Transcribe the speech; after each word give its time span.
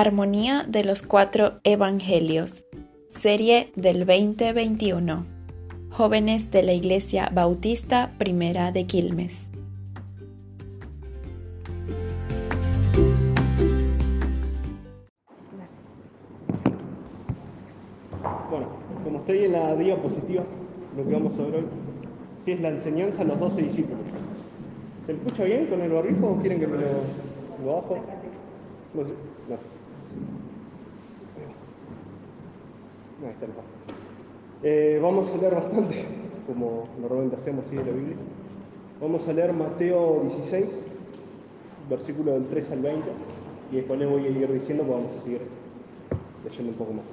Armonía 0.00 0.64
de 0.68 0.84
los 0.84 1.02
Cuatro 1.02 1.54
Evangelios, 1.64 2.64
serie 3.08 3.72
del 3.74 4.06
2021. 4.06 5.26
Jóvenes 5.90 6.52
de 6.52 6.62
la 6.62 6.72
Iglesia 6.72 7.28
Bautista 7.34 8.12
Primera 8.16 8.70
de 8.70 8.86
Quilmes. 8.86 9.34
Bueno, 18.50 18.68
como 19.02 19.18
estoy 19.18 19.46
en 19.46 19.52
la 19.52 19.74
diapositiva, 19.74 20.44
lo 20.96 21.08
que 21.08 21.12
vamos 21.12 21.36
a 21.40 21.42
ver 21.42 21.54
hoy 21.56 22.52
es 22.52 22.60
la 22.60 22.68
enseñanza 22.68 23.22
a 23.22 23.24
los 23.24 23.40
doce 23.40 23.62
discípulos. 23.62 23.98
¿Se 25.06 25.10
escucha 25.10 25.42
bien 25.42 25.66
con 25.66 25.80
el 25.80 25.90
barbijo 25.90 26.28
o 26.28 26.36
quieren 26.36 26.60
que 26.60 26.68
me 26.68 26.76
lo, 26.76 26.86
lo 27.64 27.74
bajo? 27.74 27.98
No 28.94 29.02
sé. 29.02 29.77
No. 33.20 33.28
Está 33.28 33.46
bajo. 33.46 33.62
Eh, 34.62 34.98
vamos 35.02 35.32
a 35.32 35.36
leer 35.38 35.54
bastante, 35.54 36.04
como 36.46 36.88
normalmente 37.00 37.36
hacemos 37.36 37.66
así 37.66 37.76
de 37.76 37.84
la 37.84 37.92
Biblia. 37.92 38.16
Vamos 39.00 39.28
a 39.28 39.32
leer 39.32 39.52
Mateo 39.52 40.22
16, 40.36 40.66
versículo 41.88 42.32
del 42.32 42.46
3 42.46 42.72
al 42.72 42.80
20, 42.80 43.08
y 43.72 43.76
después 43.76 43.98
les 43.98 44.10
voy 44.10 44.26
a 44.26 44.28
ir 44.28 44.52
diciendo 44.52 44.84
que 44.84 44.90
vamos 44.90 45.14
a 45.16 45.22
seguir 45.22 45.40
leyendo 46.44 46.72
un 46.72 46.78
poco 46.78 46.92
más. 46.94 47.04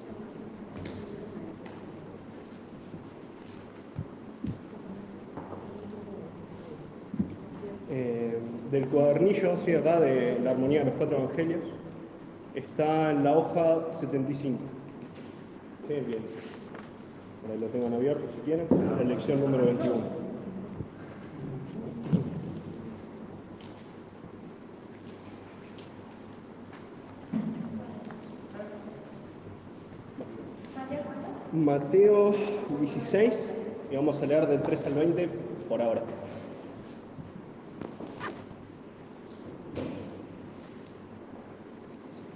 Eh, 7.92 8.40
del 8.72 8.88
cuadernillo, 8.88 9.58
sí, 9.64 9.74
acá, 9.74 10.00
de 10.00 10.40
la 10.44 10.52
armonía 10.52 10.80
de 10.80 10.86
los 10.86 10.96
cuatro 10.96 11.18
evangelios, 11.18 11.62
está 12.56 13.12
en 13.12 13.24
la 13.24 13.38
hoja 13.38 13.94
75. 14.00 14.60
Sí, 15.88 15.94
bien. 15.94 16.24
Ahí 17.48 17.60
lo 17.60 17.68
tengan 17.68 17.94
abierto 17.94 18.24
si 18.34 18.42
quieren. 18.42 18.68
La 18.98 19.04
lección 19.04 19.40
número 19.40 19.66
21. 19.66 20.26
Mateo 31.54 32.32
16, 32.80 33.54
y 33.92 33.96
vamos 33.96 34.22
a 34.22 34.26
leer 34.26 34.48
del 34.48 34.62
3 34.64 34.88
al 34.88 34.94
20 34.94 35.30
por 35.70 35.82
ahora. 35.82 36.02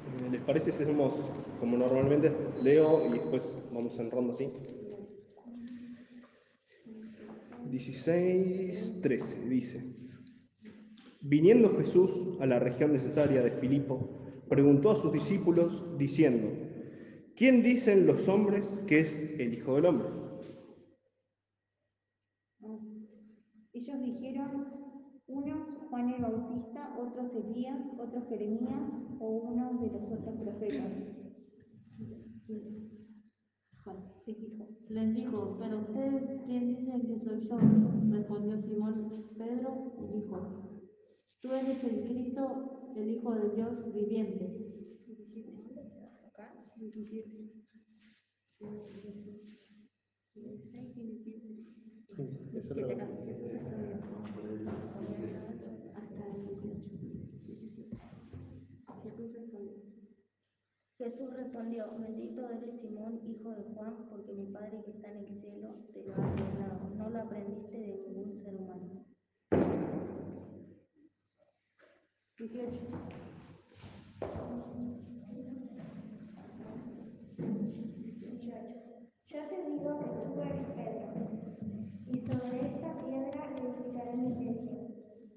Eh, 0.06 0.30
¿Les 0.32 0.39
parece 0.50 0.72
si 0.72 0.82
hacemos 0.82 1.14
como 1.60 1.78
normalmente? 1.78 2.36
Leo 2.64 3.06
y 3.06 3.12
después 3.12 3.56
vamos 3.72 4.00
en 4.00 4.10
ronda 4.10 4.34
así. 4.34 4.52
16, 7.70 9.00
13 9.00 9.48
dice. 9.48 9.96
Viniendo 11.22 11.78
Jesús 11.78 12.36
a 12.42 12.48
la 12.48 12.58
región 12.58 12.94
de 12.94 13.00
Cesarea 13.00 13.44
de 13.44 13.52
Filipo, 13.52 14.10
preguntó 14.50 14.90
a 14.90 14.96
sus 14.96 15.14
discípulos 15.14 15.86
diciendo, 16.00 16.50
¿quién 17.36 17.62
dicen 17.62 18.08
los 18.08 18.28
hombres 18.28 18.68
que 18.88 19.02
es 19.02 19.20
el 19.38 19.54
Hijo 19.54 19.76
del 19.76 19.86
Hombre? 19.86 20.08
Ellos 23.72 24.02
dijeron, 24.02 24.66
unos 25.28 25.68
Juan 25.92 26.10
el 26.10 26.22
Bautista, 26.24 26.96
otros 27.20 27.36
Elías, 27.36 27.92
otros 28.00 28.28
Jeremías 28.30 29.04
o 29.20 29.28
uno 29.28 29.78
de 29.82 29.88
los 29.92 30.04
otros 30.10 30.36
profetas. 30.38 30.92
Les 34.90 35.14
dijo, 35.14 35.58
pero 35.60 35.80
ustedes, 35.82 36.42
¿quién 36.46 36.68
dicen 36.70 37.02
que 37.08 37.20
soy 37.20 37.40
yo? 37.42 37.58
Respondió 38.10 38.58
Simón 38.62 39.26
Pedro 39.38 39.94
y 40.00 40.18
dijo, 40.22 40.38
tú 41.42 41.52
eres 41.54 41.84
el 41.84 42.04
Cristo, 42.04 42.92
el 42.96 43.10
Hijo 43.10 43.36
de 43.36 43.50
Dios 43.56 43.94
viviente. 43.94 45.02
17. 45.06 45.52
Acá, 46.28 46.54
17. 46.78 47.30
16, 50.36 50.96
17. 50.96 51.66
Eso 52.56 52.74
es 52.74 52.82
lo 52.82 52.88
que- 52.88 52.94
Hasta 55.96 56.26
el 56.28 56.46
18. 56.46 56.90
17. 57.46 57.98
Jesús 59.04 59.34
respondió. 59.34 59.74
Jesús 61.00 61.34
respondió, 61.34 61.98
bendito 61.98 62.50
eres 62.50 62.82
Simón, 62.82 63.22
hijo 63.26 63.52
de 63.52 63.64
Juan, 63.74 64.10
porque 64.10 64.34
mi 64.34 64.48
Padre 64.52 64.84
que 64.84 64.92
está 64.92 65.10
en 65.10 65.20
el 65.20 65.28
cielo 65.40 65.74
te 65.94 66.04
lo 66.04 66.14
ha 66.14 66.18
revelado. 66.18 66.90
No 66.98 67.10
lo 67.10 67.22
aprendiste 67.22 67.78
de 67.78 68.04
ningún 68.10 68.36
ser 68.36 68.54
humano. 68.56 69.06
18. 72.38 72.82
18. 77.38 78.52
Yo 79.28 79.40
te 79.48 79.58
digo 79.70 80.00
que 80.00 80.10
tú 80.34 80.42
eres 80.42 80.68
Pedro, 80.76 81.08
y 82.08 82.20
sobre 82.20 82.76
esta 82.76 83.06
piedra 83.06 83.56
edificaré 83.58 84.18
mi 84.18 84.34
iglesia, 84.34 84.78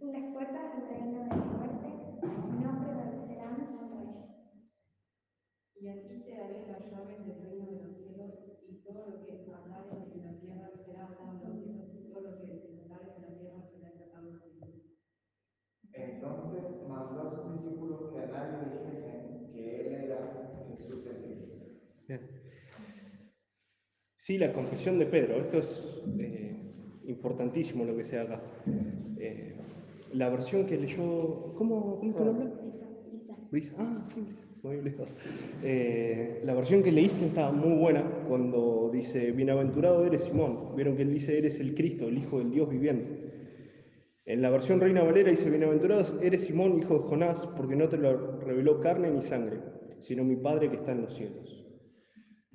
y 0.00 0.11
las 0.11 0.25
puertas 0.33 0.75
del 0.75 0.89
reino 0.89 1.23
de 1.23 1.29
la 1.29 1.37
muerte 1.37 1.89
no 2.62 2.71
prevalecerán 2.81 3.55
contra 3.77 4.00
ella. 4.00 4.23
Y 5.75 5.89
aquí 5.89 6.23
te 6.25 6.37
daré 6.37 6.67
las 6.69 6.91
llaves 6.91 7.27
del 7.27 7.43
reino 7.43 7.67
de 7.67 7.83
los 7.83 7.97
cielos, 7.97 8.33
y 8.69 8.77
todo 8.84 9.00
lo 9.11 9.27
que 9.27 9.33
atares 9.53 10.15
en 10.15 10.23
la 10.25 10.33
tierra 10.41 10.71
será 10.87 11.06
atado 11.06 11.33
en 11.33 11.39
los 11.43 11.59
cielos, 11.65 11.89
y 11.93 12.09
todo 12.09 12.21
lo 12.21 12.39
que 12.39 12.47
desatares 12.47 13.17
en 13.17 13.23
la 13.23 13.33
tierra 13.37 13.61
será 13.69 13.91
desatado 13.91 14.29
en 14.29 14.34
los 14.34 14.43
cielos. 14.53 14.83
Entonces 16.22 16.62
mandó 16.88 17.21
a 17.21 17.31
sus 17.34 17.62
discípulos 17.62 18.12
que 18.12 18.21
a 18.22 18.27
nadie 18.27 18.59
dijesen 18.71 19.50
que 19.53 19.81
él 19.81 20.05
era 20.05 20.49
Jesús 20.69 21.05
el 21.06 21.19
Cristo. 21.21 21.55
Bien. 22.06 22.21
Sí, 24.16 24.38
la 24.38 24.53
confesión 24.53 25.00
de 25.00 25.06
Pedro. 25.06 25.41
Esto 25.41 25.59
es 25.59 26.00
eh, 26.21 26.56
importantísimo 27.06 27.84
lo 27.84 27.97
que 27.97 28.05
se 28.05 28.21
haga. 28.21 28.41
Eh, 29.19 29.56
la 30.12 30.28
versión 30.28 30.65
que 30.65 30.77
leyó. 30.78 31.55
¿Cómo, 31.56 31.99
cómo 31.99 32.11
es 32.11 32.16
tu 32.16 32.25
nombre? 32.25 32.50
Isa, 32.69 32.87
Isa. 33.12 33.37
Brisa. 33.50 33.75
Ah, 33.78 34.05
sí, 34.06 34.21
Brisa. 34.21 34.47
Muy 34.62 34.77
bien. 34.77 34.94
Eh, 35.65 36.41
la 36.44 36.55
versión 36.55 36.84
que 36.84 36.93
leíste 36.93 37.27
está 37.27 37.50
muy 37.50 37.77
buena 37.77 38.05
cuando 38.28 38.91
dice: 38.93 39.32
Bienaventurado 39.32 40.06
eres 40.06 40.22
Simón. 40.22 40.77
Vieron 40.77 40.94
que 40.94 41.03
él 41.03 41.12
dice: 41.12 41.37
Eres 41.37 41.59
el 41.59 41.75
Cristo, 41.75 42.06
el 42.06 42.19
Hijo 42.19 42.38
del 42.38 42.53
Dios 42.53 42.71
viviente. 42.71 43.22
En 44.25 44.41
la 44.41 44.50
versión 44.50 44.81
Reina 44.81 45.03
Valera 45.03 45.31
dice: 45.31 45.50
Bienaventurado 45.50 46.21
eres 46.21 46.44
Simón, 46.44 46.78
hijo 46.78 46.94
de 46.94 47.09
Jonás, 47.09 47.47
porque 47.56 47.77
no 47.77 47.88
te 47.88 47.99
lo 47.99 48.41
reveló 48.41 48.81
carne 48.81 49.10
ni 49.10 49.22
sangre, 49.22 49.60
sino 49.99 50.25
mi 50.25 50.37
Padre 50.37 50.71
que 50.71 50.77
está 50.77 50.93
en 50.93 51.03
los 51.03 51.15
cielos. 51.15 51.66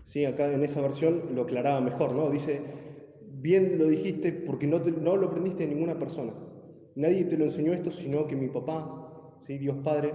Sí, 0.05 0.23
acá 0.23 0.51
en 0.51 0.63
esa 0.63 0.81
versión 0.81 1.35
lo 1.35 1.41
aclaraba 1.43 1.81
mejor, 1.81 2.13
¿no? 2.13 2.29
Dice, 2.29 2.61
bien 3.33 3.77
lo 3.77 3.87
dijiste 3.87 4.31
porque 4.31 4.67
no, 4.67 4.79
no 4.79 5.17
lo 5.17 5.27
aprendiste 5.27 5.67
de 5.67 5.73
ninguna 5.73 5.99
persona. 5.99 6.33
Nadie 6.95 7.25
te 7.25 7.37
lo 7.37 7.45
enseñó 7.45 7.73
esto, 7.73 7.91
sino 7.91 8.25
que 8.27 8.35
mi 8.35 8.47
papá, 8.47 9.37
¿sí? 9.45 9.57
Dios 9.57 9.75
Padre, 9.83 10.13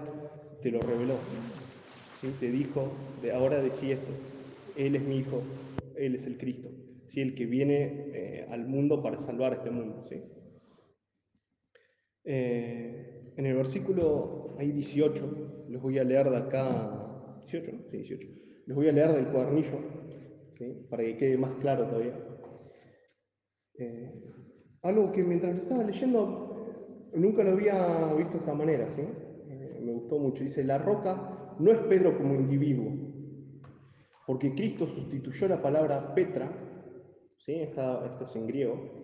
te 0.63 0.71
lo 0.71 0.81
reveló. 0.81 1.17
¿sí? 2.21 2.33
Te 2.41 2.51
dijo, 2.51 2.91
de 3.21 3.33
ahora 3.33 3.61
decí 3.61 3.93
esto, 3.93 4.11
Él 4.77 4.97
es 4.97 5.03
mi 5.03 5.19
Hijo, 5.19 5.43
Él 5.97 6.15
es 6.15 6.27
el 6.27 6.39
Cristo, 6.39 6.71
¿sí? 7.09 7.21
el 7.21 7.35
que 7.35 7.45
viene 7.45 8.07
eh, 8.15 8.47
al 8.51 8.67
mundo 8.67 9.03
para 9.03 9.21
salvar 9.21 9.53
este 9.53 9.71
mundo. 9.71 10.05
¿sí? 10.09 10.23
Eh, 12.25 13.33
en 13.37 13.47
el 13.47 13.57
versículo 13.57 14.55
hay 14.59 14.71
18, 14.73 15.67
les 15.69 15.81
voy 15.81 15.99
a 15.99 16.05
leer 16.05 16.31
de 16.31 16.37
acá, 16.37 17.37
18, 17.41 17.73
¿no? 17.73 17.79
Sí, 17.91 17.97
18. 17.99 18.29
Les 18.67 18.77
voy 18.77 18.89
a 18.89 18.93
leer 18.93 19.13
del 19.13 19.27
cuadernillo, 19.29 19.79
¿sí? 20.57 20.87
para 20.89 21.03
que 21.03 21.17
quede 21.17 21.37
más 21.37 21.55
claro 21.61 21.87
todavía. 21.87 22.15
Eh, 23.79 24.13
algo 24.83 25.11
que 25.13 25.23
mientras 25.23 25.57
lo 25.57 25.63
estaba 25.63 25.83
leyendo 25.85 26.49
nunca 27.15 27.43
lo 27.43 27.51
había 27.53 28.13
visto 28.15 28.33
de 28.35 28.39
esta 28.39 28.55
manera, 28.55 28.89
¿sí? 28.91 29.03
Eh, 29.03 29.81
me 29.83 29.93
gustó 29.93 30.19
mucho. 30.19 30.45
Dice, 30.45 30.63
la 30.65 30.79
roca 30.79 31.57
no 31.59 31.71
es 31.73 31.79
Pedro 31.81 32.17
como 32.17 32.35
individuo, 32.35 32.93
porque 34.27 34.55
Cristo 34.55 34.87
sustituyó 34.87 35.49
la 35.49 35.61
palabra 35.61 36.15
Petra, 36.15 36.51
¿sí? 37.39 37.55
Esta- 37.55 38.07
esto 38.07 38.25
es 38.25 38.37
en 38.37 38.47
griego, 38.47 39.02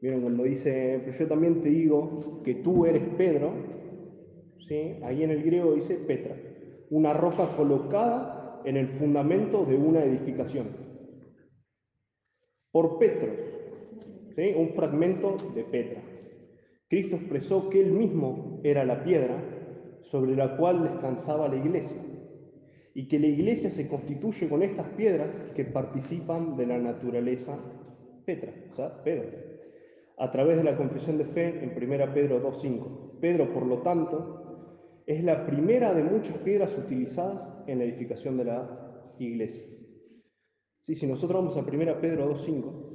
Vieron 0.00 0.22
cuando 0.22 0.44
dice, 0.44 1.02
pero 1.04 1.18
yo 1.18 1.28
también 1.28 1.60
te 1.60 1.68
digo 1.68 2.42
que 2.42 2.54
tú 2.54 2.86
eres 2.86 3.02
Pedro, 3.18 3.52
¿sí? 4.66 4.96
ahí 5.04 5.22
en 5.22 5.30
el 5.30 5.42
griego 5.42 5.74
dice 5.74 5.96
Petra, 5.96 6.36
una 6.88 7.12
roca 7.12 7.54
colocada 7.56 8.62
en 8.64 8.76
el 8.76 8.88
fundamento 8.88 9.64
de 9.64 9.76
una 9.76 10.02
edificación. 10.04 10.68
Por 12.72 12.98
Petros, 12.98 13.38
¿sí? 14.36 14.54
un 14.56 14.70
fragmento 14.70 15.36
de 15.54 15.64
Petra. 15.64 16.02
Cristo 16.88 17.16
expresó 17.16 17.68
que 17.68 17.80
él 17.80 17.92
mismo 17.92 18.60
era 18.64 18.84
la 18.84 19.04
piedra 19.04 19.36
sobre 20.00 20.34
la 20.34 20.56
cual 20.56 20.82
descansaba 20.82 21.48
la 21.48 21.56
iglesia. 21.56 22.00
y 22.92 23.06
que 23.06 23.20
la 23.20 23.28
iglesia 23.28 23.70
se 23.70 23.88
constituye 23.88 24.48
con 24.48 24.64
estas 24.64 24.88
piedras 24.96 25.46
que 25.54 25.64
participan 25.64 26.56
de 26.56 26.66
la 26.66 26.78
naturaleza 26.78 27.56
Petra, 28.26 28.52
o 28.70 28.74
sea, 28.74 29.02
Pedro, 29.04 29.49
a 30.20 30.30
través 30.30 30.58
de 30.58 30.64
la 30.64 30.76
confesión 30.76 31.16
de 31.16 31.24
fe 31.24 31.64
en 31.64 31.70
1 31.70 32.12
Pedro 32.12 32.42
2.5. 32.42 33.18
Pedro, 33.20 33.50
por 33.54 33.64
lo 33.64 33.78
tanto, 33.78 35.02
es 35.06 35.24
la 35.24 35.46
primera 35.46 35.94
de 35.94 36.04
muchas 36.04 36.36
piedras 36.38 36.76
utilizadas 36.76 37.54
en 37.66 37.78
la 37.78 37.84
edificación 37.84 38.36
de 38.36 38.44
la 38.44 39.14
iglesia. 39.18 39.64
Sí, 40.80 40.94
si 40.94 41.06
nosotros 41.06 41.40
vamos 41.42 41.56
a 41.56 41.60
1 41.60 42.00
Pedro 42.02 42.30
2.5, 42.34 42.90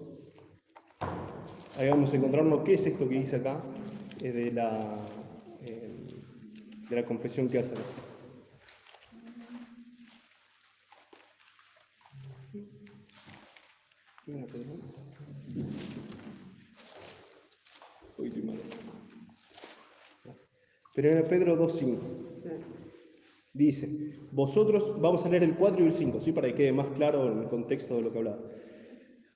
ahí 1.79 1.89
vamos 1.89 2.13
a 2.13 2.15
encontrarnos 2.15 2.61
qué 2.61 2.75
es 2.75 2.85
esto 2.85 3.09
que 3.09 3.15
dice 3.15 3.37
acá 3.37 3.59
eh, 4.21 4.31
de, 4.31 4.51
la, 4.51 4.93
eh, 5.61 6.05
de 6.89 6.95
la 6.95 7.05
confesión 7.05 7.49
que 7.49 7.57
hace. 7.57 7.73
Primera 14.25 14.45
Pedro. 14.45 16.04
Uy, 18.17 18.27
estoy 18.27 18.43
mal. 18.43 18.55
Primera 20.93 21.27
Pedro 21.27 21.57
2.5. 21.57 21.97
Dice, 23.53 23.89
vosotros, 24.31 24.99
vamos 24.99 25.25
a 25.25 25.29
leer 25.29 25.43
el 25.43 25.55
4 25.55 25.83
y 25.83 25.87
el 25.87 25.93
5, 25.93 26.19
¿sí? 26.19 26.31
para 26.31 26.47
que 26.47 26.55
quede 26.55 26.73
más 26.73 26.87
claro 26.87 27.41
el 27.41 27.47
contexto 27.47 27.95
de 27.95 28.01
lo 28.01 28.11
que 28.11 28.17
hablaba. 28.17 28.39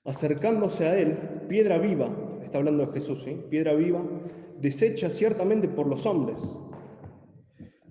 Acercándose 0.03 0.85
a 0.85 0.97
él, 0.97 1.17
piedra 1.47 1.77
viva, 1.77 2.09
está 2.43 2.57
hablando 2.57 2.85
de 2.85 2.93
Jesús, 2.93 3.23
¿sí? 3.23 3.37
piedra 3.49 3.73
viva, 3.75 4.03
desecha 4.59 5.09
ciertamente 5.09 5.67
por 5.67 5.87
los 5.87 6.05
hombres, 6.05 6.37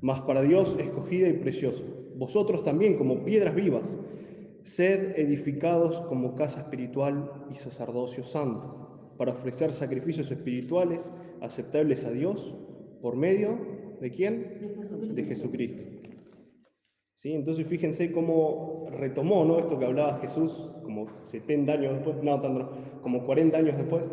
mas 0.00 0.20
para 0.22 0.42
Dios 0.42 0.76
escogida 0.78 1.28
y 1.28 1.34
preciosa. 1.34 1.82
Vosotros 2.16 2.64
también, 2.64 2.98
como 2.98 3.24
piedras 3.24 3.54
vivas, 3.54 3.98
sed 4.64 5.18
edificados 5.18 6.00
como 6.02 6.34
casa 6.34 6.60
espiritual 6.60 7.46
y 7.50 7.56
sacerdocio 7.56 8.22
santo, 8.22 8.87
para 9.18 9.32
ofrecer 9.32 9.72
sacrificios 9.72 10.30
espirituales 10.30 11.12
aceptables 11.42 12.06
a 12.06 12.12
Dios 12.12 12.56
por 13.02 13.16
medio 13.16 13.58
de 14.00 14.10
quién? 14.10 15.14
De 15.14 15.24
Jesucristo. 15.24 15.82
¿Sí? 17.16 17.32
Entonces 17.32 17.66
fíjense 17.66 18.12
cómo 18.12 18.84
retomó 18.92 19.44
¿no? 19.44 19.58
esto 19.58 19.76
que 19.78 19.84
hablaba 19.84 20.20
Jesús 20.20 20.70
como 20.84 21.08
70 21.24 21.72
años 21.72 21.94
después, 21.94 22.22
no 22.22 22.40
tanto, 22.40 22.70
como 23.02 23.26
40 23.26 23.58
años 23.58 23.76
después, 23.76 24.10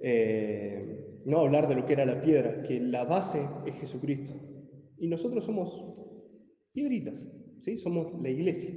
eh, 0.00 1.20
no 1.26 1.40
hablar 1.40 1.68
de 1.68 1.74
lo 1.74 1.84
que 1.84 1.92
era 1.92 2.06
la 2.06 2.22
piedra, 2.22 2.62
que 2.62 2.80
la 2.80 3.04
base 3.04 3.46
es 3.66 3.74
Jesucristo. 3.74 4.32
Y 4.96 5.08
nosotros 5.08 5.44
somos 5.44 5.84
piedritas, 6.72 7.24
¿sí? 7.60 7.76
somos 7.76 8.20
la 8.22 8.30
iglesia. 8.30 8.74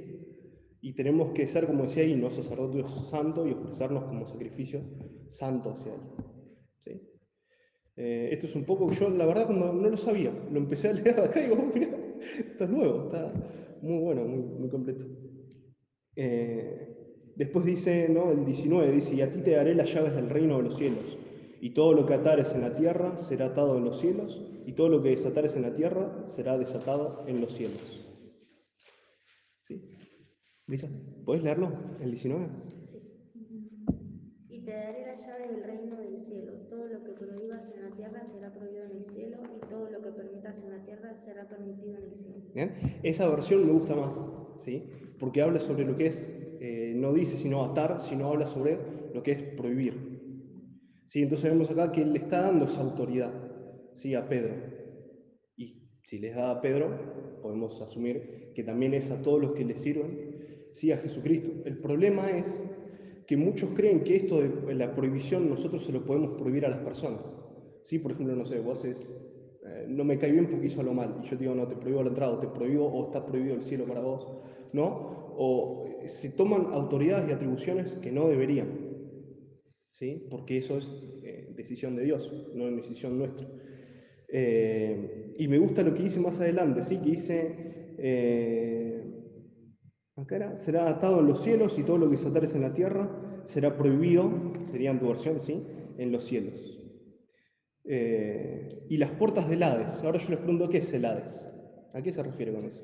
Y 0.84 0.94
tenemos 0.94 1.30
que 1.32 1.46
ser, 1.46 1.66
como 1.66 1.84
decía 1.84 2.02
ahí, 2.02 2.16
¿no? 2.16 2.28
sacerdotes 2.28 2.90
santos 3.08 3.48
y 3.48 3.52
ofrecernos 3.52 4.02
como 4.04 4.26
sacrificio 4.26 4.80
santo 5.28 5.70
hacia 5.70 5.94
Él. 5.94 6.00
¿sí? 6.80 7.08
Eh, 7.96 8.30
esto 8.32 8.46
es 8.46 8.56
un 8.56 8.64
poco, 8.64 8.90
yo 8.90 9.08
la 9.08 9.24
verdad 9.24 9.48
no, 9.48 9.72
no, 9.72 9.88
lo 9.88 9.96
sabía, 9.96 10.32
lo 10.50 10.58
empecé 10.58 10.88
a 10.88 10.92
leer 10.94 11.20
acá 11.20 11.40
y 11.40 11.44
digo, 11.44 11.70
mira, 11.72 11.96
está 12.36 12.66
nuevo, 12.66 13.04
está 13.04 13.32
muy 13.80 14.02
bueno, 14.02 14.24
muy, 14.24 14.42
muy 14.42 14.68
completo. 14.68 15.04
Eh, 16.16 16.96
después 17.36 17.64
dice, 17.64 18.08
¿no? 18.08 18.32
el 18.32 18.44
19, 18.44 18.90
dice, 18.90 19.14
y 19.14 19.20
a 19.20 19.30
ti 19.30 19.40
te 19.40 19.52
daré 19.52 19.76
las 19.76 19.94
llaves 19.94 20.16
del 20.16 20.30
reino 20.30 20.56
de 20.56 20.64
los 20.64 20.76
cielos, 20.76 21.16
y 21.60 21.70
todo 21.74 21.92
lo 21.92 22.06
que 22.06 22.14
atares 22.14 22.56
en 22.56 22.62
la 22.62 22.74
tierra 22.74 23.16
será 23.18 23.46
atado 23.46 23.78
en 23.78 23.84
los 23.84 24.00
cielos, 24.00 24.42
y 24.66 24.72
todo 24.72 24.88
lo 24.88 25.00
que 25.00 25.10
desatares 25.10 25.54
en 25.54 25.62
la 25.62 25.76
tierra 25.76 26.26
será 26.26 26.58
desatado 26.58 27.24
en 27.28 27.40
los 27.40 27.52
cielos. 27.52 28.01
¿Sí? 30.72 30.86
Lisa, 30.86 30.88
¿puedes 31.26 31.42
leerlo? 31.42 31.70
El 32.00 32.12
19. 32.12 32.46
Y 34.48 34.60
te 34.60 34.70
daré 34.70 35.06
las 35.06 35.26
llaves 35.26 35.50
del 35.50 35.64
reino 35.64 35.96
del 35.96 36.18
cielo. 36.18 36.52
Todo 36.70 36.86
lo 36.86 37.04
que 37.04 37.10
prohíbas 37.12 37.70
en 37.74 37.82
la 37.82 37.94
tierra 37.94 38.26
será 38.26 38.50
prohibido 38.54 38.84
en 38.84 38.92
el 38.92 39.04
cielo, 39.04 39.38
y 39.54 39.68
todo 39.68 39.90
lo 39.90 40.00
que 40.00 40.12
permitas 40.12 40.62
en 40.62 40.70
la 40.70 40.82
tierra 40.82 41.14
será 41.26 41.46
permitido 41.46 41.98
en 41.98 42.04
el 42.04 42.16
cielo. 42.16 42.44
¿Bien? 42.54 43.00
Esa 43.02 43.28
versión 43.28 43.66
me 43.66 43.72
gusta 43.72 43.94
más, 43.94 44.28
¿sí? 44.60 44.88
Porque 45.18 45.42
habla 45.42 45.60
sobre 45.60 45.84
lo 45.84 45.94
que 45.94 46.06
es, 46.06 46.30
eh, 46.60 46.94
no 46.96 47.12
dice 47.12 47.36
sino 47.36 47.62
atar, 47.64 48.00
sino 48.00 48.28
habla 48.28 48.46
sobre 48.46 48.78
lo 49.12 49.22
que 49.22 49.32
es 49.32 49.42
prohibir. 49.42 49.92
¿Sí? 51.06 51.22
Entonces 51.22 51.50
vemos 51.50 51.70
acá 51.70 51.92
que 51.92 52.00
él 52.00 52.14
le 52.14 52.20
está 52.20 52.42
dando 52.42 52.64
esa 52.64 52.80
autoridad, 52.80 53.32
¿sí? 53.92 54.14
A 54.14 54.26
Pedro. 54.26 54.54
Y 55.54 55.90
si 56.02 56.18
les 56.18 56.34
da 56.34 56.50
a 56.50 56.62
Pedro, 56.62 57.42
podemos 57.42 57.78
asumir 57.82 58.52
que 58.54 58.64
también 58.64 58.94
es 58.94 59.10
a 59.10 59.20
todos 59.20 59.40
los 59.40 59.52
que 59.52 59.64
le 59.64 59.76
sirven, 59.76 60.31
¿sí? 60.74 60.92
A 60.92 60.98
Jesucristo. 60.98 61.50
El 61.64 61.78
problema 61.78 62.30
es 62.30 62.62
que 63.26 63.36
muchos 63.36 63.70
creen 63.70 64.02
que 64.04 64.16
esto 64.16 64.40
de 64.40 64.74
la 64.74 64.94
prohibición 64.94 65.48
nosotros 65.48 65.84
se 65.84 65.92
lo 65.92 66.04
podemos 66.04 66.36
prohibir 66.38 66.66
a 66.66 66.70
las 66.70 66.80
personas. 66.80 67.22
¿Sí? 67.82 67.98
Por 67.98 68.12
ejemplo, 68.12 68.36
no 68.36 68.44
sé, 68.44 68.60
vos 68.60 68.78
haces, 68.78 69.12
eh, 69.66 69.86
no 69.88 70.04
me 70.04 70.18
cae 70.18 70.32
bien 70.32 70.48
porque 70.48 70.66
hizo 70.66 70.82
lo 70.82 70.94
mal, 70.94 71.20
y 71.24 71.28
yo 71.28 71.36
digo, 71.36 71.54
no, 71.54 71.66
te 71.66 71.76
prohíbo 71.76 72.02
la 72.02 72.10
entrada, 72.10 72.32
o 72.32 72.38
te 72.38 72.48
prohíbo, 72.48 72.86
o 72.86 73.06
está 73.06 73.24
prohibido 73.24 73.54
el 73.54 73.62
cielo 73.62 73.86
para 73.86 74.00
vos, 74.00 74.28
¿no? 74.72 75.34
O 75.36 75.84
eh, 75.86 76.08
se 76.08 76.30
toman 76.30 76.66
autoridades 76.72 77.28
y 77.28 77.32
atribuciones 77.32 77.94
que 77.94 78.12
no 78.12 78.28
deberían, 78.28 78.68
¿sí? 79.90 80.26
Porque 80.30 80.58
eso 80.58 80.78
es 80.78 80.92
eh, 81.24 81.52
decisión 81.56 81.96
de 81.96 82.04
Dios, 82.04 82.32
no 82.54 82.68
es 82.68 82.76
decisión 82.76 83.18
nuestra. 83.18 83.48
Eh, 84.28 85.32
y 85.36 85.48
me 85.48 85.58
gusta 85.58 85.82
lo 85.82 85.94
que 85.94 86.04
dice 86.04 86.20
más 86.20 86.40
adelante, 86.40 86.82
¿sí? 86.82 86.98
Que 86.98 87.10
dice, 87.10 87.72
será 90.56 90.88
atado 90.88 91.20
en 91.20 91.26
los 91.26 91.42
cielos 91.42 91.78
y 91.78 91.84
todo 91.84 91.98
lo 91.98 92.08
que 92.08 92.16
desatares 92.16 92.54
en 92.54 92.62
la 92.62 92.72
tierra 92.72 93.08
será 93.44 93.76
prohibido, 93.76 94.52
sería 94.64 94.90
en 94.90 94.98
tu 94.98 95.08
versión, 95.08 95.40
¿sí? 95.40 95.62
En 95.98 96.12
los 96.12 96.24
cielos. 96.24 96.78
Eh, 97.84 98.86
y 98.88 98.96
las 98.96 99.10
puertas 99.10 99.48
del 99.48 99.62
Hades. 99.62 100.02
Ahora 100.04 100.18
yo 100.18 100.28
les 100.30 100.38
pregunto, 100.38 100.68
¿qué 100.68 100.78
es 100.78 100.92
el 100.92 101.04
Hades? 101.04 101.48
¿A 101.92 102.00
qué 102.02 102.12
se 102.12 102.22
refiere 102.22 102.52
con 102.52 102.64
eso? 102.64 102.82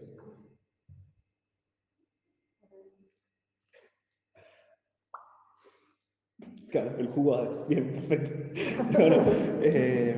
Claro, 6.71 6.99
el 6.99 7.09
jugo 7.09 7.35
Hades. 7.35 7.67
Bien, 7.69 7.93
perfecto. 7.93 8.33
Claro, 8.91 9.25
eh, 9.61 10.17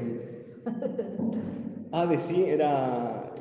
Hades 1.92 2.22
sí 2.22 2.44
era. 2.44 3.32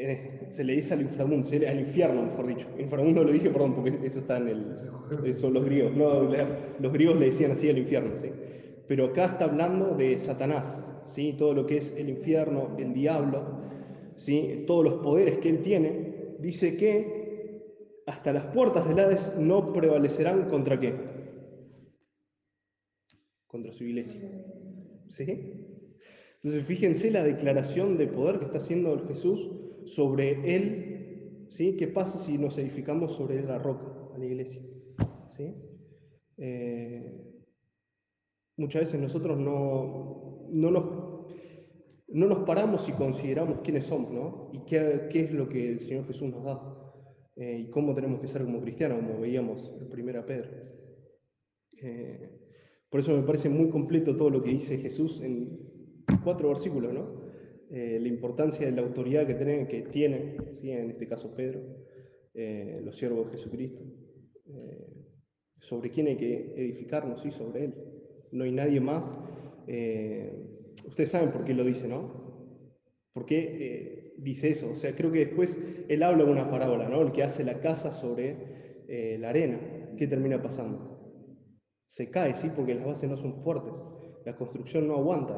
Eh, 0.00 0.46
se 0.46 0.62
le 0.62 0.74
dice 0.74 0.94
al 0.94 1.00
inframundo, 1.00 1.48
al 1.48 1.80
infierno, 1.80 2.22
mejor 2.22 2.46
dicho. 2.46 2.68
Inframundo 2.78 3.24
lo 3.24 3.32
dije, 3.32 3.50
perdón, 3.50 3.74
porque 3.74 3.98
eso 4.06 4.20
está 4.20 4.36
en 4.36 4.48
el. 4.48 5.34
Son 5.34 5.52
los 5.52 5.64
griegos. 5.64 5.96
No, 5.96 6.22
los 6.78 6.92
griegos 6.92 7.18
le 7.18 7.26
decían 7.26 7.50
así 7.50 7.68
al 7.68 7.78
infierno, 7.78 8.16
¿sí? 8.16 8.28
pero 8.86 9.06
acá 9.06 9.26
está 9.26 9.46
hablando 9.46 9.96
de 9.96 10.16
Satanás, 10.20 10.82
¿sí? 11.04 11.34
todo 11.36 11.52
lo 11.52 11.66
que 11.66 11.78
es 11.78 11.94
el 11.96 12.08
infierno, 12.08 12.76
el 12.78 12.94
diablo, 12.94 13.60
¿sí? 14.16 14.64
todos 14.68 14.84
los 14.84 14.94
poderes 15.02 15.38
que 15.38 15.50
él 15.50 15.62
tiene, 15.62 16.36
dice 16.38 16.76
que 16.76 18.04
hasta 18.06 18.32
las 18.32 18.44
puertas 18.46 18.88
del 18.88 19.00
Hades 19.00 19.36
no 19.36 19.72
prevalecerán 19.72 20.48
contra 20.48 20.78
qué? 20.78 20.94
Contra 23.48 23.72
su 23.72 23.84
iglesia. 23.84 24.20
¿Sí? 25.08 25.52
Entonces 26.36 26.64
fíjense 26.64 27.10
la 27.10 27.24
declaración 27.24 27.98
de 27.98 28.06
poder 28.06 28.38
que 28.38 28.44
está 28.44 28.58
haciendo 28.58 28.94
el 28.94 29.08
Jesús 29.08 29.50
sobre 29.94 30.54
él. 30.54 31.46
¿sí? 31.50 31.76
¿Qué 31.76 31.88
pasa 31.88 32.18
si 32.18 32.38
nos 32.38 32.58
edificamos 32.58 33.12
sobre 33.12 33.42
la 33.42 33.58
roca, 33.58 34.14
a 34.14 34.18
la 34.18 34.24
iglesia? 34.26 34.62
¿Sí? 35.28 35.54
Eh, 36.36 37.28
Muchas 38.58 38.82
veces 38.82 39.00
nosotros 39.00 39.38
no, 39.38 40.48
no, 40.50 40.70
nos, 40.72 40.84
no 42.08 42.26
nos 42.26 42.38
paramos 42.40 42.88
y 42.88 42.92
consideramos 42.92 43.60
quiénes 43.62 43.86
somos, 43.86 44.10
¿no? 44.10 44.50
Y 44.52 44.64
qué, 44.64 45.06
qué 45.12 45.20
es 45.20 45.32
lo 45.32 45.48
que 45.48 45.70
el 45.70 45.80
Señor 45.80 46.06
Jesús 46.08 46.28
nos 46.28 46.42
da. 46.42 46.60
Eh, 47.36 47.66
y 47.66 47.70
cómo 47.70 47.94
tenemos 47.94 48.20
que 48.20 48.26
ser 48.26 48.42
como 48.42 48.60
cristianos, 48.60 48.98
como 48.98 49.20
veíamos 49.20 49.72
en 49.80 49.88
primera 49.88 50.26
Pedro. 50.26 50.50
Eh, 51.80 52.30
por 52.90 52.98
eso 52.98 53.16
me 53.16 53.22
parece 53.22 53.48
muy 53.48 53.68
completo 53.70 54.16
todo 54.16 54.28
lo 54.28 54.42
que 54.42 54.50
dice 54.50 54.76
Jesús 54.78 55.20
en 55.20 55.56
cuatro 56.24 56.48
versículos, 56.48 56.92
¿no? 56.92 57.17
Eh, 57.70 57.98
la 58.00 58.08
importancia 58.08 58.66
de 58.66 58.72
la 58.72 58.82
autoridad 58.82 59.26
que 59.26 59.34
tiene, 59.34 59.68
que 59.68 59.82
tiene 59.82 60.36
¿sí? 60.52 60.70
en 60.70 60.90
este 60.90 61.06
caso 61.06 61.34
Pedro, 61.34 61.60
los 62.84 62.96
siervos 62.96 63.26
de 63.26 63.36
Jesucristo, 63.36 63.82
sobre 65.60 65.90
quién 65.90 66.06
hay 66.06 66.16
que 66.16 66.54
edificarnos, 66.56 67.26
y 67.26 67.32
sobre 67.32 67.64
Él 67.64 67.74
no 68.32 68.44
hay 68.44 68.52
nadie 68.52 68.80
más. 68.80 69.18
Eh, 69.66 70.32
ustedes 70.86 71.10
saben 71.10 71.30
por 71.30 71.44
qué 71.44 71.54
lo 71.54 71.64
dice, 71.64 71.88
¿no? 71.88 72.28
¿Por 73.12 73.26
qué 73.26 73.38
eh, 73.38 74.14
dice 74.18 74.50
eso? 74.50 74.70
O 74.70 74.74
sea, 74.74 74.94
creo 74.94 75.10
que 75.10 75.26
después 75.26 75.58
él 75.88 76.02
habla 76.02 76.24
una 76.24 76.50
parábola, 76.50 76.88
¿no? 76.88 77.02
El 77.02 77.12
que 77.12 77.22
hace 77.22 77.44
la 77.44 77.60
casa 77.60 77.92
sobre 77.92 78.84
eh, 78.88 79.18
la 79.18 79.30
arena. 79.30 79.58
¿Qué 79.96 80.06
termina 80.06 80.40
pasando? 80.40 80.96
Se 81.86 82.10
cae, 82.10 82.34
¿sí? 82.34 82.50
Porque 82.54 82.74
las 82.74 82.86
bases 82.86 83.10
no 83.10 83.16
son 83.16 83.42
fuertes. 83.42 83.84
La 84.24 84.36
construcción 84.36 84.86
no 84.86 84.96
aguanta. 84.96 85.36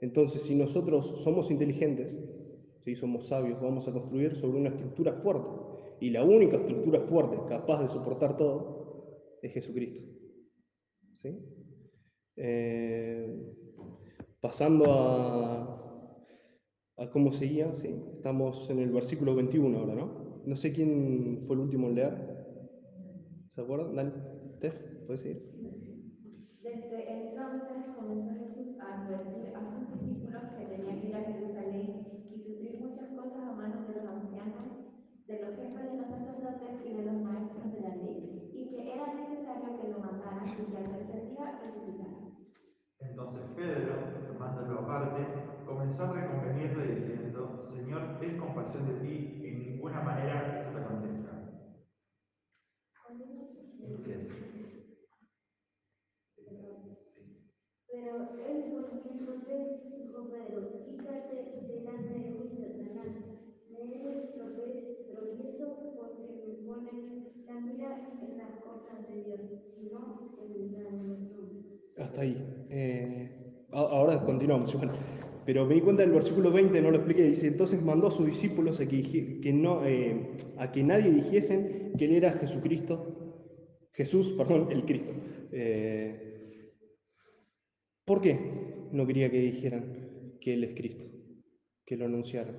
Entonces, 0.00 0.42
si 0.42 0.54
nosotros 0.54 1.22
somos 1.22 1.50
inteligentes, 1.50 2.18
¿sí? 2.84 2.94
somos 2.94 3.26
sabios, 3.26 3.60
vamos 3.60 3.88
a 3.88 3.92
construir 3.92 4.36
sobre 4.36 4.58
una 4.58 4.70
estructura 4.70 5.12
fuerte. 5.12 5.48
Y 6.00 6.10
la 6.10 6.24
única 6.24 6.56
estructura 6.56 7.00
fuerte 7.00 7.36
capaz 7.48 7.82
de 7.82 7.88
soportar 7.88 8.36
todo 8.36 9.38
es 9.42 9.52
Jesucristo. 9.52 10.00
¿sí? 11.22 11.36
Eh, 12.36 13.54
pasando 14.40 14.84
a, 14.92 15.74
cómo 17.12 17.32
seguía, 17.32 17.74
¿sí? 17.74 17.88
estamos 18.16 18.68
en 18.70 18.78
el 18.80 18.90
versículo 18.90 19.34
21 19.34 19.78
ahora, 19.78 19.94
¿no? 19.94 20.28
No 20.44 20.56
sé 20.56 20.72
quién 20.72 21.42
fue 21.46 21.56
el 21.56 21.62
último 21.62 21.88
en 21.88 21.94
leer. 21.94 22.38
¿Se 23.54 23.60
acuerdan? 23.60 23.96
Dani, 23.96 24.12
Tef, 24.60 24.74
¿puedes 25.06 25.22
seguir? 25.22 25.42
Desde 26.62 27.30
entonces 27.30 27.96
comenzó 27.96 28.34
Jesús 28.38 28.78
a 28.80 29.02
advertir 29.02 29.54
a 29.56 29.60
sus 29.60 29.88
discípulos 29.88 30.42
que 30.58 30.64
tenían 30.66 31.00
que 31.00 31.08
ir 31.08 31.16
a 31.16 31.24
Jerusalén 31.24 32.06
y 32.30 32.38
sufrir 32.38 32.78
muchas 32.80 33.08
cosas 33.16 33.42
a 33.48 33.52
manos 33.52 33.88
de 33.88 33.94
los 33.94 34.06
ancianos, 34.06 34.88
de 35.26 35.40
los 35.40 35.56
jefes 35.56 35.84
de 35.84 35.96
los 35.98 36.08
sacerdotes 36.08 36.86
y 36.86 36.94
de 36.94 37.04
los 37.04 37.22
maestros 37.22 37.72
de 37.72 37.80
la 37.80 37.96
ley, 37.96 38.50
y 38.52 38.70
que 38.70 38.94
era 38.94 39.14
necesario 39.14 39.80
que 39.80 39.88
lo 39.88 39.98
mataran 39.98 40.48
y 40.48 40.70
que 40.70 40.76
al 40.76 40.90
tercer 40.92 41.30
día 41.30 41.60
resucitara. 41.62 42.18
Entonces 43.00 43.42
Pedro, 43.56 44.32
tomándolo 44.32 44.80
aparte, 44.80 45.24
comenzó 45.98 46.04
a 46.04 46.20
reconvenirle 46.20 46.94
diciendo, 46.94 47.68
Señor, 47.74 48.20
ten 48.20 48.38
compasión 48.38 48.86
de 48.86 48.94
ti, 49.00 49.42
en 49.44 49.70
ninguna 49.70 50.00
manera 50.00 50.62
esto 50.62 50.78
te. 50.78 51.18
Inglés. 53.80 54.28
Pero 57.90 58.14
él 58.46 58.64
respondiéndole 58.76 59.80
dijo 59.90 60.28
Pedro, 60.28 60.84
quítate 60.84 61.34
delante 61.66 62.14
de 62.14 62.30
mí, 62.30 62.48
Satanás. 62.60 63.06
Me 63.70 63.78
eres 63.82 64.34
tropiezo 64.34 65.64
porque 65.96 66.36
me 66.46 66.54
pones 66.66 67.46
la 67.46 67.60
mira 67.60 68.08
en 68.20 68.38
las 68.38 68.60
cosas 68.60 69.08
de 69.08 69.24
Dios, 69.24 69.40
sino 69.74 70.30
en 70.36 71.08
los 71.08 71.18
hombres. 71.32 71.80
Hasta 71.98 72.20
ahí. 72.20 72.66
Eh, 72.70 73.66
ahora 73.72 74.24
continuamos 74.24 74.72
igual. 74.74 74.92
Pero 75.48 75.64
me 75.64 75.76
di 75.76 75.80
cuenta 75.80 76.02
del 76.02 76.12
versículo 76.12 76.52
20, 76.52 76.82
no 76.82 76.90
lo 76.90 76.98
expliqué, 76.98 77.22
dice, 77.22 77.46
entonces 77.46 77.82
mandó 77.82 78.08
a 78.08 78.10
sus 78.10 78.26
discípulos 78.26 78.80
a 78.80 78.86
que, 78.86 79.40
que 79.40 79.50
no, 79.50 79.82
eh, 79.86 80.36
a 80.58 80.70
que 80.70 80.82
nadie 80.82 81.10
dijesen 81.10 81.92
que 81.96 82.04
él 82.04 82.12
era 82.16 82.32
Jesucristo, 82.32 83.86
Jesús, 83.94 84.34
perdón, 84.36 84.70
el 84.70 84.84
Cristo. 84.84 85.10
Eh, 85.50 86.74
¿Por 88.04 88.20
qué 88.20 88.38
no 88.92 89.06
quería 89.06 89.30
que 89.30 89.40
dijeran 89.40 90.36
que 90.38 90.52
él 90.52 90.64
es 90.64 90.74
Cristo? 90.74 91.06
Que 91.86 91.96
lo 91.96 92.04
anunciaran. 92.04 92.54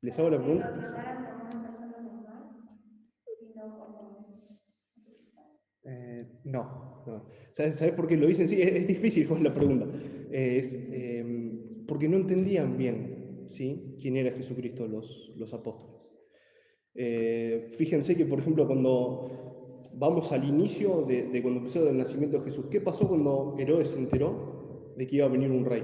¿Les 0.00 0.18
hago 0.18 0.28
la 0.28 0.38
pregunta? 0.38 0.74
Eh, 5.84 6.40
no, 6.44 7.04
no. 7.06 7.41
¿Sabes, 7.52 7.76
sabes 7.76 7.94
por 7.94 8.08
qué 8.08 8.16
lo 8.16 8.26
dicen? 8.26 8.48
Sí, 8.48 8.60
es, 8.60 8.86
difícil 8.86 9.28
la 9.42 9.52
pregunta. 9.52 9.86
Es 10.30 10.74
eh, 10.90 11.24
porque 11.86 12.08
no 12.08 12.16
entendían 12.16 12.76
bien 12.78 13.46
¿sí? 13.48 13.96
quién 14.00 14.16
era 14.16 14.32
Jesucristo 14.32 14.88
los, 14.88 15.32
los 15.36 15.52
apóstoles. 15.52 15.94
Eh, 16.94 17.70
fíjense 17.76 18.16
que, 18.16 18.24
por 18.24 18.38
ejemplo, 18.38 18.66
cuando 18.66 19.90
vamos 19.94 20.32
al 20.32 20.44
inicio 20.44 21.02
de, 21.02 21.24
de 21.24 21.42
cuando 21.42 21.60
empezó 21.60 21.86
el 21.88 21.96
nacimiento 21.96 22.38
de 22.38 22.44
Jesús, 22.44 22.66
¿qué 22.70 22.80
pasó 22.80 23.06
cuando 23.08 23.54
Herodes 23.58 23.88
se 23.88 23.98
enteró 23.98 24.94
de 24.96 25.06
que 25.06 25.16
iba 25.16 25.26
a 25.26 25.30
venir 25.30 25.50
un 25.50 25.64
rey? 25.64 25.82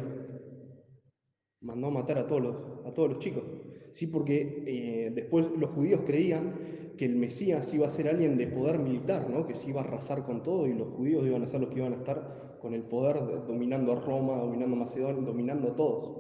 Mandó 1.60 1.90
matar 1.90 2.18
a 2.18 2.26
todos 2.26 2.42
los, 2.42 2.56
a 2.86 2.94
todos 2.94 3.10
los 3.10 3.18
chicos. 3.18 3.44
Sí, 3.92 4.06
porque 4.06 4.64
eh, 4.66 5.10
después 5.14 5.50
los 5.58 5.70
judíos 5.70 6.02
creían 6.06 6.54
que 6.98 7.06
el 7.06 7.16
Mesías 7.16 7.72
iba 7.72 7.86
a 7.86 7.90
ser 7.90 8.08
alguien 8.08 8.36
de 8.36 8.48
poder 8.48 8.78
militar, 8.78 9.30
¿no? 9.30 9.46
que 9.46 9.54
se 9.54 9.70
iba 9.70 9.80
a 9.80 9.84
arrasar 9.84 10.24
con 10.24 10.42
todo 10.42 10.66
y 10.66 10.74
los 10.74 10.88
judíos 10.88 11.26
iban 11.26 11.42
a 11.42 11.46
ser 11.46 11.60
los 11.60 11.70
que 11.70 11.78
iban 11.78 11.92
a 11.94 11.96
estar 11.96 12.58
con 12.60 12.74
el 12.74 12.82
poder 12.82 13.22
de- 13.24 13.40
dominando 13.46 13.92
a 13.92 14.00
Roma, 14.00 14.36
dominando 14.38 14.76
a 14.76 14.80
Macedonia, 14.80 15.22
dominando 15.24 15.68
a 15.68 15.76
todos. 15.76 16.12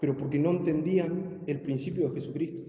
Pero 0.00 0.16
porque 0.16 0.38
no 0.38 0.50
entendían 0.50 1.44
el 1.46 1.60
principio 1.60 2.08
de 2.08 2.14
Jesucristo. 2.14 2.62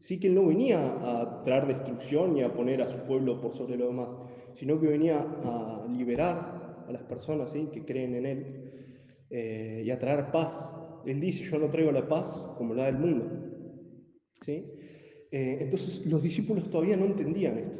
Sí 0.00 0.20
que 0.20 0.28
él 0.28 0.34
no 0.36 0.46
venía 0.46 0.94
a 1.00 1.42
traer 1.44 1.66
destrucción 1.66 2.36
y 2.36 2.42
a 2.42 2.54
poner 2.54 2.80
a 2.82 2.88
su 2.88 3.00
pueblo 3.02 3.40
por 3.40 3.54
sobre 3.54 3.76
lo 3.76 3.88
demás, 3.88 4.16
sino 4.54 4.78
que 4.80 4.86
venía 4.86 5.20
a 5.42 5.86
liberar 5.90 6.84
a 6.86 6.92
las 6.92 7.02
personas 7.02 7.50
¿sí? 7.50 7.68
que 7.72 7.84
creen 7.84 8.14
en 8.14 8.26
él 8.26 8.46
eh, 9.30 9.82
y 9.84 9.90
a 9.90 9.98
traer 9.98 10.30
paz. 10.30 10.72
Él 11.04 11.20
dice, 11.20 11.42
yo 11.44 11.58
no 11.58 11.68
traigo 11.70 11.90
la 11.92 12.06
paz 12.08 12.46
como 12.56 12.74
la 12.74 12.86
del 12.86 12.98
mundo. 12.98 13.32
¿sí? 14.40 14.77
Eh, 15.30 15.58
entonces 15.60 16.06
los 16.06 16.22
discípulos 16.22 16.70
todavía 16.70 16.96
no 16.96 17.04
entendían 17.04 17.58
esto. 17.58 17.78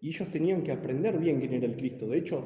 Y 0.00 0.08
ellos 0.08 0.30
tenían 0.30 0.62
que 0.62 0.72
aprender 0.72 1.18
bien 1.18 1.40
quién 1.40 1.54
era 1.54 1.66
el 1.66 1.76
Cristo. 1.76 2.06
De 2.08 2.18
hecho, 2.18 2.44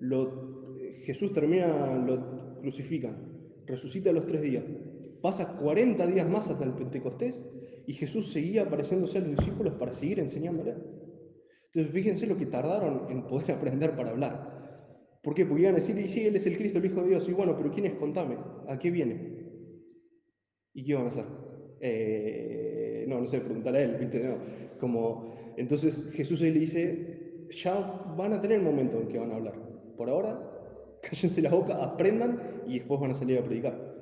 eh, 0.00 1.02
Jesús 1.04 1.32
termina, 1.32 1.96
lo 1.96 2.60
crucifican, 2.60 3.16
resucita 3.66 4.10
a 4.10 4.12
los 4.12 4.26
tres 4.26 4.42
días. 4.42 4.64
Pasa 5.20 5.56
40 5.58 6.06
días 6.06 6.28
más 6.28 6.48
hasta 6.48 6.64
el 6.64 6.74
Pentecostés 6.74 7.44
y 7.86 7.94
Jesús 7.94 8.30
seguía 8.30 8.62
apareciéndose 8.62 9.18
a 9.18 9.20
los 9.22 9.36
discípulos 9.36 9.74
para 9.74 9.92
seguir 9.92 10.20
enseñándole. 10.20 10.74
Entonces 11.66 11.92
fíjense 11.92 12.26
lo 12.26 12.36
que 12.36 12.46
tardaron 12.46 13.10
en 13.10 13.26
poder 13.26 13.52
aprender 13.52 13.96
para 13.96 14.10
hablar. 14.10 14.56
¿Por 15.22 15.34
qué? 15.34 15.44
Porque 15.44 15.62
iban 15.62 15.74
a 15.74 15.78
decir, 15.78 15.98
y 15.98 16.08
sí, 16.08 16.24
Él 16.24 16.36
es 16.36 16.46
el 16.46 16.56
Cristo, 16.56 16.78
el 16.78 16.84
Hijo 16.84 17.02
de 17.02 17.08
Dios. 17.08 17.28
Y 17.28 17.32
bueno, 17.32 17.56
pero 17.56 17.72
¿quién 17.72 17.86
es? 17.86 17.94
Contame, 17.94 18.36
¿a 18.68 18.78
qué 18.78 18.92
viene? 18.92 19.16
¿Y 20.72 20.84
qué 20.84 20.94
van 20.94 21.06
a 21.06 21.08
hacer? 21.08 21.24
Eh, 21.80 22.45
no, 23.06 23.20
no 23.20 23.26
sé, 23.26 23.40
preguntarle 23.40 23.78
a 23.78 23.82
él, 23.82 23.96
¿viste? 23.98 24.22
No, 24.22 24.36
como, 24.78 25.54
entonces 25.56 26.10
Jesús 26.12 26.40
le 26.40 26.52
dice, 26.52 27.46
ya 27.50 27.74
van 28.16 28.32
a 28.32 28.40
tener 28.40 28.58
el 28.58 28.64
momento 28.64 29.00
en 29.00 29.08
que 29.08 29.18
van 29.18 29.30
a 29.30 29.36
hablar. 29.36 29.54
Por 29.96 30.10
ahora, 30.10 30.38
cállense 31.02 31.40
la 31.42 31.50
boca, 31.50 31.82
aprendan 31.82 32.62
y 32.66 32.78
después 32.78 33.00
van 33.00 33.10
a 33.10 33.14
salir 33.14 33.38
a 33.38 33.44
predicar. 33.44 33.96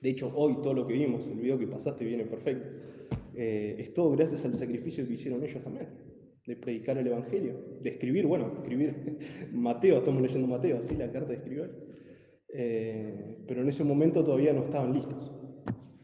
De 0.00 0.10
hecho, 0.10 0.32
hoy 0.34 0.56
todo 0.56 0.74
lo 0.74 0.86
que 0.86 0.92
vimos, 0.92 1.26
el 1.26 1.40
video 1.40 1.58
que 1.58 1.66
pasaste 1.66 2.04
viene 2.04 2.24
perfecto, 2.24 2.68
eh, 3.34 3.76
es 3.78 3.94
todo 3.94 4.10
gracias 4.10 4.44
al 4.44 4.54
sacrificio 4.54 5.06
que 5.06 5.14
hicieron 5.14 5.42
ellos 5.42 5.62
también, 5.62 5.88
de 6.46 6.56
predicar 6.56 6.98
el 6.98 7.06
Evangelio, 7.06 7.54
de 7.80 7.90
escribir, 7.90 8.26
bueno, 8.26 8.52
escribir 8.58 9.18
Mateo, 9.52 9.98
estamos 9.98 10.22
leyendo 10.22 10.46
Mateo, 10.46 10.78
así 10.78 10.94
la 10.94 11.10
carta 11.10 11.30
de 11.30 11.36
escribir. 11.36 11.70
Eh, 12.56 13.44
pero 13.48 13.62
en 13.62 13.68
ese 13.68 13.82
momento 13.82 14.22
todavía 14.22 14.52
no 14.52 14.62
estaban 14.62 14.92
listos. 14.92 15.32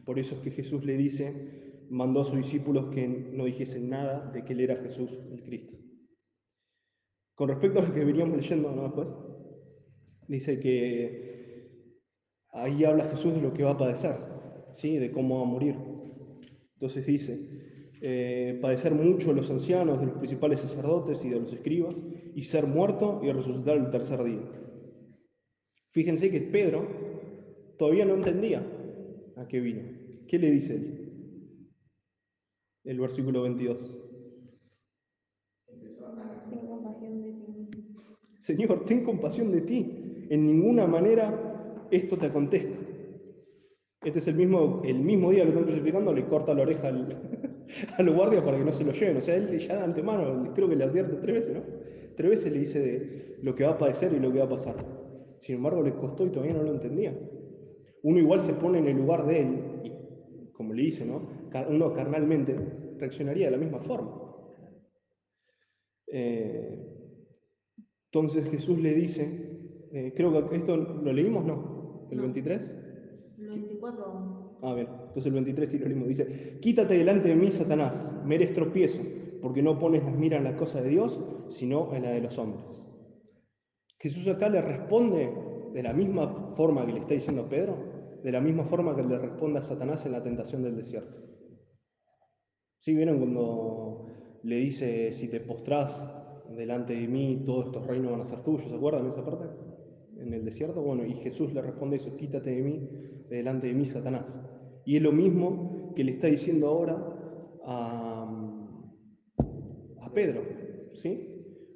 Por 0.04 0.18
eso 0.18 0.34
es 0.34 0.40
que 0.40 0.50
Jesús 0.50 0.84
le 0.84 0.96
dice, 0.96 1.59
mandó 1.90 2.22
a 2.22 2.24
sus 2.24 2.36
discípulos 2.36 2.86
que 2.94 3.06
no 3.06 3.44
dijesen 3.44 3.90
nada 3.90 4.30
de 4.30 4.44
que 4.44 4.52
él 4.52 4.60
era 4.60 4.76
Jesús, 4.76 5.10
el 5.30 5.42
Cristo. 5.42 5.74
Con 7.34 7.48
respecto 7.48 7.80
a 7.80 7.82
lo 7.82 7.92
que 7.92 8.04
veníamos 8.04 8.36
leyendo 8.36 8.70
¿no? 8.70 8.84
después, 8.84 9.14
dice 10.28 10.60
que 10.60 11.98
ahí 12.52 12.84
habla 12.84 13.10
Jesús 13.10 13.34
de 13.34 13.40
lo 13.40 13.52
que 13.52 13.64
va 13.64 13.72
a 13.72 13.78
padecer, 13.78 14.16
¿sí? 14.72 14.98
de 14.98 15.10
cómo 15.10 15.38
va 15.38 15.42
a 15.42 15.50
morir. 15.50 15.76
Entonces 16.74 17.04
dice, 17.04 17.96
eh, 18.02 18.58
padecer 18.62 18.94
mucho 18.94 19.32
los 19.32 19.50
ancianos, 19.50 20.00
de 20.00 20.06
los 20.06 20.16
principales 20.16 20.60
sacerdotes 20.60 21.24
y 21.24 21.30
de 21.30 21.40
los 21.40 21.52
escribas, 21.52 22.02
y 22.34 22.44
ser 22.44 22.66
muerto 22.66 23.20
y 23.22 23.32
resucitar 23.32 23.76
el 23.76 23.90
tercer 23.90 24.22
día. 24.22 24.42
Fíjense 25.90 26.30
que 26.30 26.40
Pedro 26.40 26.86
todavía 27.76 28.04
no 28.04 28.14
entendía 28.14 28.64
a 29.36 29.48
qué 29.48 29.60
vino. 29.60 29.82
¿Qué 30.28 30.38
le 30.38 30.50
dice 30.50 30.74
él? 30.76 30.99
El 32.84 33.00
versículo 33.00 33.42
22. 33.42 33.90
Ten 36.50 36.66
compasión 36.66 37.22
de 37.22 37.32
ti. 37.32 37.70
Señor, 38.38 38.84
ten 38.84 39.04
compasión 39.04 39.52
de 39.52 39.60
ti. 39.60 40.26
En 40.30 40.46
ninguna 40.46 40.86
manera 40.86 41.86
esto 41.90 42.16
te 42.16 42.26
acontezca. 42.26 42.78
Este 44.02 44.18
es 44.18 44.28
el 44.28 44.36
mismo, 44.36 44.80
el 44.84 45.00
mismo 45.00 45.30
día 45.30 45.40
que 45.40 45.50
lo 45.52 45.58
están 45.58 45.64
crucificando, 45.64 46.14
le 46.14 46.24
corta 46.24 46.54
la 46.54 46.62
oreja 46.62 46.88
al, 46.88 47.20
al 47.98 48.10
guardia 48.10 48.42
para 48.42 48.56
que 48.56 48.64
no 48.64 48.72
se 48.72 48.84
lo 48.84 48.92
lleven. 48.92 49.18
O 49.18 49.20
sea, 49.20 49.36
él 49.36 49.58
ya 49.58 49.76
de 49.76 49.84
antemano, 49.84 50.52
creo 50.54 50.68
que 50.68 50.76
le 50.76 50.84
advierte 50.84 51.16
tres 51.16 51.34
veces, 51.34 51.54
¿no? 51.56 51.62
Tres 52.16 52.30
veces 52.30 52.52
le 52.52 52.58
dice 52.60 52.80
de 52.80 53.36
lo 53.42 53.54
que 53.54 53.64
va 53.64 53.72
a 53.72 53.78
padecer 53.78 54.12
y 54.12 54.18
lo 54.18 54.32
que 54.32 54.38
va 54.38 54.46
a 54.46 54.50
pasar. 54.50 54.76
Sin 55.38 55.56
embargo, 55.56 55.82
le 55.82 55.94
costó 55.94 56.26
y 56.26 56.30
todavía 56.30 56.54
no 56.54 56.62
lo 56.62 56.72
entendía. 56.72 57.18
Uno 58.02 58.18
igual 58.18 58.40
se 58.40 58.54
pone 58.54 58.78
en 58.78 58.88
el 58.88 58.96
lugar 58.96 59.26
de 59.26 59.40
él, 59.40 59.58
y 59.84 60.52
como 60.52 60.72
le 60.72 60.82
dice, 60.82 61.04
¿no? 61.04 61.39
Uno 61.68 61.92
carnalmente 61.92 62.56
reaccionaría 62.98 63.46
de 63.46 63.50
la 63.52 63.58
misma 63.58 63.80
forma. 63.80 64.12
Eh, 66.06 66.78
entonces 68.06 68.48
Jesús 68.50 68.78
le 68.80 68.94
dice, 68.94 69.88
eh, 69.92 70.12
creo 70.16 70.48
que 70.48 70.56
esto 70.56 70.76
lo 70.76 71.12
leímos, 71.12 71.44
¿no? 71.44 72.08
¿El 72.10 72.16
No. 72.18 72.22
23? 72.24 72.74
El 73.38 73.48
24 73.48 74.04
aún. 74.04 74.58
Ah, 74.62 74.74
bien. 74.74 74.88
Entonces 74.90 75.26
el 75.26 75.32
23 75.32 75.70
sí 75.70 75.78
lo 75.78 75.86
leímos. 75.86 76.08
Dice, 76.08 76.58
quítate 76.60 76.98
delante 76.98 77.28
de 77.28 77.36
mí, 77.36 77.50
Satanás, 77.50 78.12
me 78.24 78.34
eres 78.34 78.52
tropiezo, 78.52 79.02
porque 79.40 79.62
no 79.62 79.78
pones 79.78 80.04
las 80.04 80.16
miras 80.16 80.38
en 80.38 80.44
las 80.44 80.54
cosas 80.54 80.82
de 80.82 80.90
Dios, 80.90 81.20
sino 81.48 81.94
en 81.94 82.02
la 82.02 82.10
de 82.10 82.20
los 82.20 82.36
hombres. 82.38 82.82
Jesús 83.98 84.26
acá 84.28 84.48
le 84.48 84.60
responde 84.60 85.30
de 85.72 85.82
la 85.82 85.92
misma 85.92 86.52
forma 86.54 86.84
que 86.86 86.92
le 86.92 87.00
está 87.00 87.14
diciendo 87.14 87.48
Pedro, 87.48 87.76
de 88.22 88.32
la 88.32 88.40
misma 88.40 88.64
forma 88.64 88.96
que 88.96 89.02
le 89.02 89.18
responde 89.18 89.60
a 89.60 89.62
Satanás 89.62 90.04
en 90.04 90.12
la 90.12 90.22
tentación 90.22 90.62
del 90.62 90.76
desierto. 90.76 91.29
¿Sí 92.80 92.94
vieron 92.94 93.18
cuando 93.18 94.06
le 94.42 94.56
dice, 94.56 95.12
si 95.12 95.28
te 95.28 95.40
postrás 95.40 96.08
delante 96.56 96.94
de 96.94 97.06
mí, 97.08 97.42
todos 97.44 97.66
estos 97.66 97.86
reinos 97.86 98.10
van 98.10 98.22
a 98.22 98.24
ser 98.24 98.42
tuyos? 98.42 98.62
¿Se 98.70 98.74
acuerdan 98.74 99.06
esa 99.06 99.22
parte? 99.22 99.44
En 100.16 100.32
el 100.32 100.46
desierto. 100.46 100.80
Bueno, 100.80 101.04
y 101.04 101.14
Jesús 101.14 101.52
le 101.52 101.60
responde 101.60 101.96
eso, 101.96 102.16
quítate 102.16 102.50
de 102.50 102.62
mí, 102.62 102.88
de 103.28 103.36
delante 103.36 103.66
de 103.66 103.74
mí, 103.74 103.84
Satanás. 103.84 104.42
Y 104.86 104.96
es 104.96 105.02
lo 105.02 105.12
mismo 105.12 105.92
que 105.94 106.04
le 106.04 106.12
está 106.12 106.28
diciendo 106.28 106.68
ahora 106.68 106.96
a, 107.66 108.26
a 110.00 110.12
Pedro, 110.14 110.40
¿sí? 110.94 111.26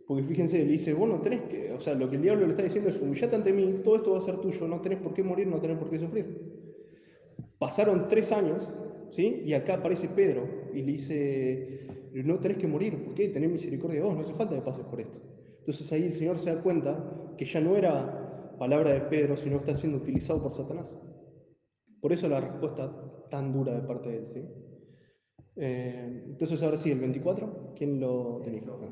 Porque 0.07 0.23
fíjense, 0.23 0.65
le 0.65 0.73
dice, 0.73 0.95
vos 0.95 1.09
no 1.09 1.21
tenés 1.21 1.43
que, 1.43 1.71
o 1.73 1.81
sea, 1.81 1.95
lo 1.95 2.09
que 2.09 2.17
el 2.17 2.23
diablo 2.23 2.47
le 2.47 2.53
está 2.53 2.63
diciendo 2.63 2.89
es, 2.89 2.99
humillate 3.03 3.37
ante 3.37 3.53
mí, 3.53 3.81
todo 3.85 3.97
esto 3.97 4.13
va 4.13 4.19
a 4.19 4.23
ser 4.23 4.39
tuyo, 4.39 4.67
no 4.67 4.81
tenés 4.81 5.01
por 5.01 5.13
qué 5.13 5.23
morir, 5.23 5.47
no 5.49 5.61
tenés 5.61 5.77
por 5.77 5.91
qué 5.91 5.99
sufrir. 5.99 6.27
Pasaron 7.59 8.09
tres 8.09 8.33
años, 8.33 8.71
¿sí? 9.11 9.43
Y 9.45 9.53
acá 9.53 9.75
aparece 9.75 10.09
Pedro 10.09 10.64
y 10.75 10.83
le 10.83 10.93
dice, 10.93 11.87
no 12.13 12.39
tenés 12.39 12.59
que 12.59 12.67
morir, 12.67 13.03
¿por 13.05 13.15
qué? 13.15 13.29
Tenés 13.29 13.51
misericordia 13.51 14.01
de 14.01 14.07
vos, 14.07 14.15
no 14.15 14.23
hace 14.23 14.35
falta 14.35 14.55
que 14.55 14.63
pases 14.63 14.85
por 14.85 15.01
esto. 15.01 15.19
Entonces 15.61 15.91
ahí 15.93 16.05
el 16.05 16.13
Señor 16.13 16.39
se 16.39 16.55
da 16.55 16.63
cuenta 16.63 17.35
que 17.39 17.45
ya 17.45 17.61
no 17.61 17.77
era 17.77 18.55
palabra 18.59 18.93
de 18.93 19.01
Pedro, 19.03 19.37
sino 19.37 19.57
está 19.57 19.75
siendo 19.75 19.99
utilizado 19.99 20.43
por 20.43 20.55
Satanás. 20.55 20.97
Por 22.01 22.13
eso 22.13 22.29
la 22.29 22.41
respuesta 22.41 22.93
tan 23.31 23.53
dura 23.53 23.75
de 23.75 23.83
parte 23.83 24.11
de 24.11 24.17
él, 24.19 24.29
¿sí? 24.29 24.41
Eh, 25.57 26.23
entonces 26.27 26.63
ahora 26.63 26.77
sí, 26.77 26.91
el 26.91 26.99
24, 27.01 27.73
¿quién 27.77 28.01
lo 28.01 28.41
tenía? 28.45 28.63
Ah. 28.67 28.89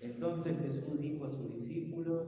Entonces 0.00 0.56
Jesús 0.60 1.00
dijo 1.00 1.24
a 1.24 1.30
sus 1.30 1.54
discípulos, 1.54 2.26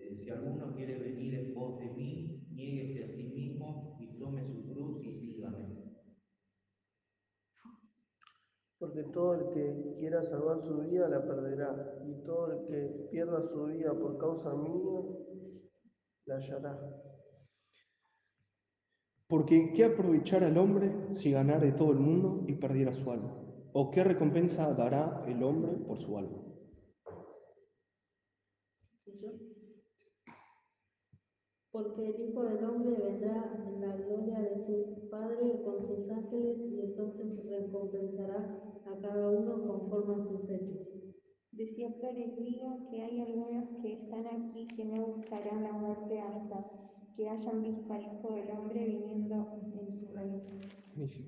eh, 0.00 0.16
si 0.22 0.30
alguno 0.30 0.74
quiere 0.74 0.98
venir 0.98 1.34
en 1.34 1.54
pos 1.54 1.80
de 1.80 1.90
mí, 1.90 2.46
niéguese 2.50 3.04
a 3.04 3.08
sí 3.08 3.24
mismo 3.24 3.96
y 4.00 4.18
tome 4.18 4.44
su 4.44 4.66
cruz 4.72 5.04
y 5.04 5.12
sígame. 5.34 5.80
Porque 9.00 9.12
todo 9.14 9.34
el 9.34 9.48
que 9.54 9.96
quiera 9.98 10.22
salvar 10.24 10.60
su 10.62 10.76
vida 10.80 11.08
la 11.08 11.24
perderá, 11.24 12.02
y 12.06 12.22
todo 12.26 12.52
el 12.52 12.66
que 12.66 13.08
pierda 13.10 13.42
su 13.48 13.64
vida 13.64 13.94
por 13.94 14.18
causa 14.18 14.54
mía 14.54 15.00
la 16.26 16.36
hallará. 16.36 16.78
Porque 19.26 19.72
¿qué 19.72 19.84
aprovechar 19.84 20.44
al 20.44 20.58
hombre 20.58 20.92
si 21.14 21.30
ganare 21.32 21.72
todo 21.72 21.92
el 21.92 21.98
mundo 21.98 22.44
y 22.46 22.54
perdiera 22.54 22.92
su 22.92 23.10
alma? 23.10 23.34
¿O 23.72 23.90
qué 23.90 24.04
recompensa 24.04 24.74
dará 24.74 25.24
el 25.26 25.42
hombre 25.42 25.72
por 25.86 25.98
su 25.98 26.18
alma? 26.18 26.36
Porque 31.70 32.04
el 32.04 32.28
Hijo 32.28 32.42
del 32.42 32.64
Hombre 32.64 33.00
vendrá 33.00 33.64
en 33.64 33.80
la 33.80 33.96
gloria 33.96 34.40
de 34.40 34.66
su 34.66 35.08
Padre 35.08 35.62
con 35.64 35.86
sus 35.86 36.10
ángeles 36.10 36.58
y 36.68 36.80
entonces 36.80 37.46
recompensará 37.48 38.69
a 38.90 39.00
cada 39.00 39.28
uno 39.28 39.66
conforme 39.66 40.14
a 40.14 40.26
sus 40.26 40.50
hechos. 40.50 40.88
De 41.52 41.66
cierto 41.66 42.12
les 42.12 42.36
digo 42.36 42.88
que 42.90 43.02
hay 43.02 43.20
algunos 43.20 43.68
que 43.82 43.92
están 43.92 44.26
aquí 44.26 44.66
que 44.76 44.84
no 44.84 45.06
buscarán 45.06 45.62
la 45.62 45.72
muerte 45.72 46.20
hasta 46.20 46.64
que 47.16 47.28
hayan 47.28 47.62
visto 47.62 47.92
al 47.92 48.02
Hijo 48.02 48.34
del 48.34 48.50
Hombre 48.56 48.86
viniendo 48.86 49.48
en 49.54 49.70
su 49.70 50.14
reino. 50.14 50.40
Buenísimo. 50.94 51.26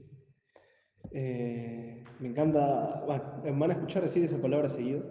Eh, 1.11 2.03
me 2.21 2.29
encanta, 2.29 3.05
bueno, 3.07 3.59
van 3.59 3.71
a 3.71 3.75
escuchar 3.75 4.03
decir 4.03 4.25
esa 4.25 4.41
palabra 4.41 4.69
seguido, 4.69 5.03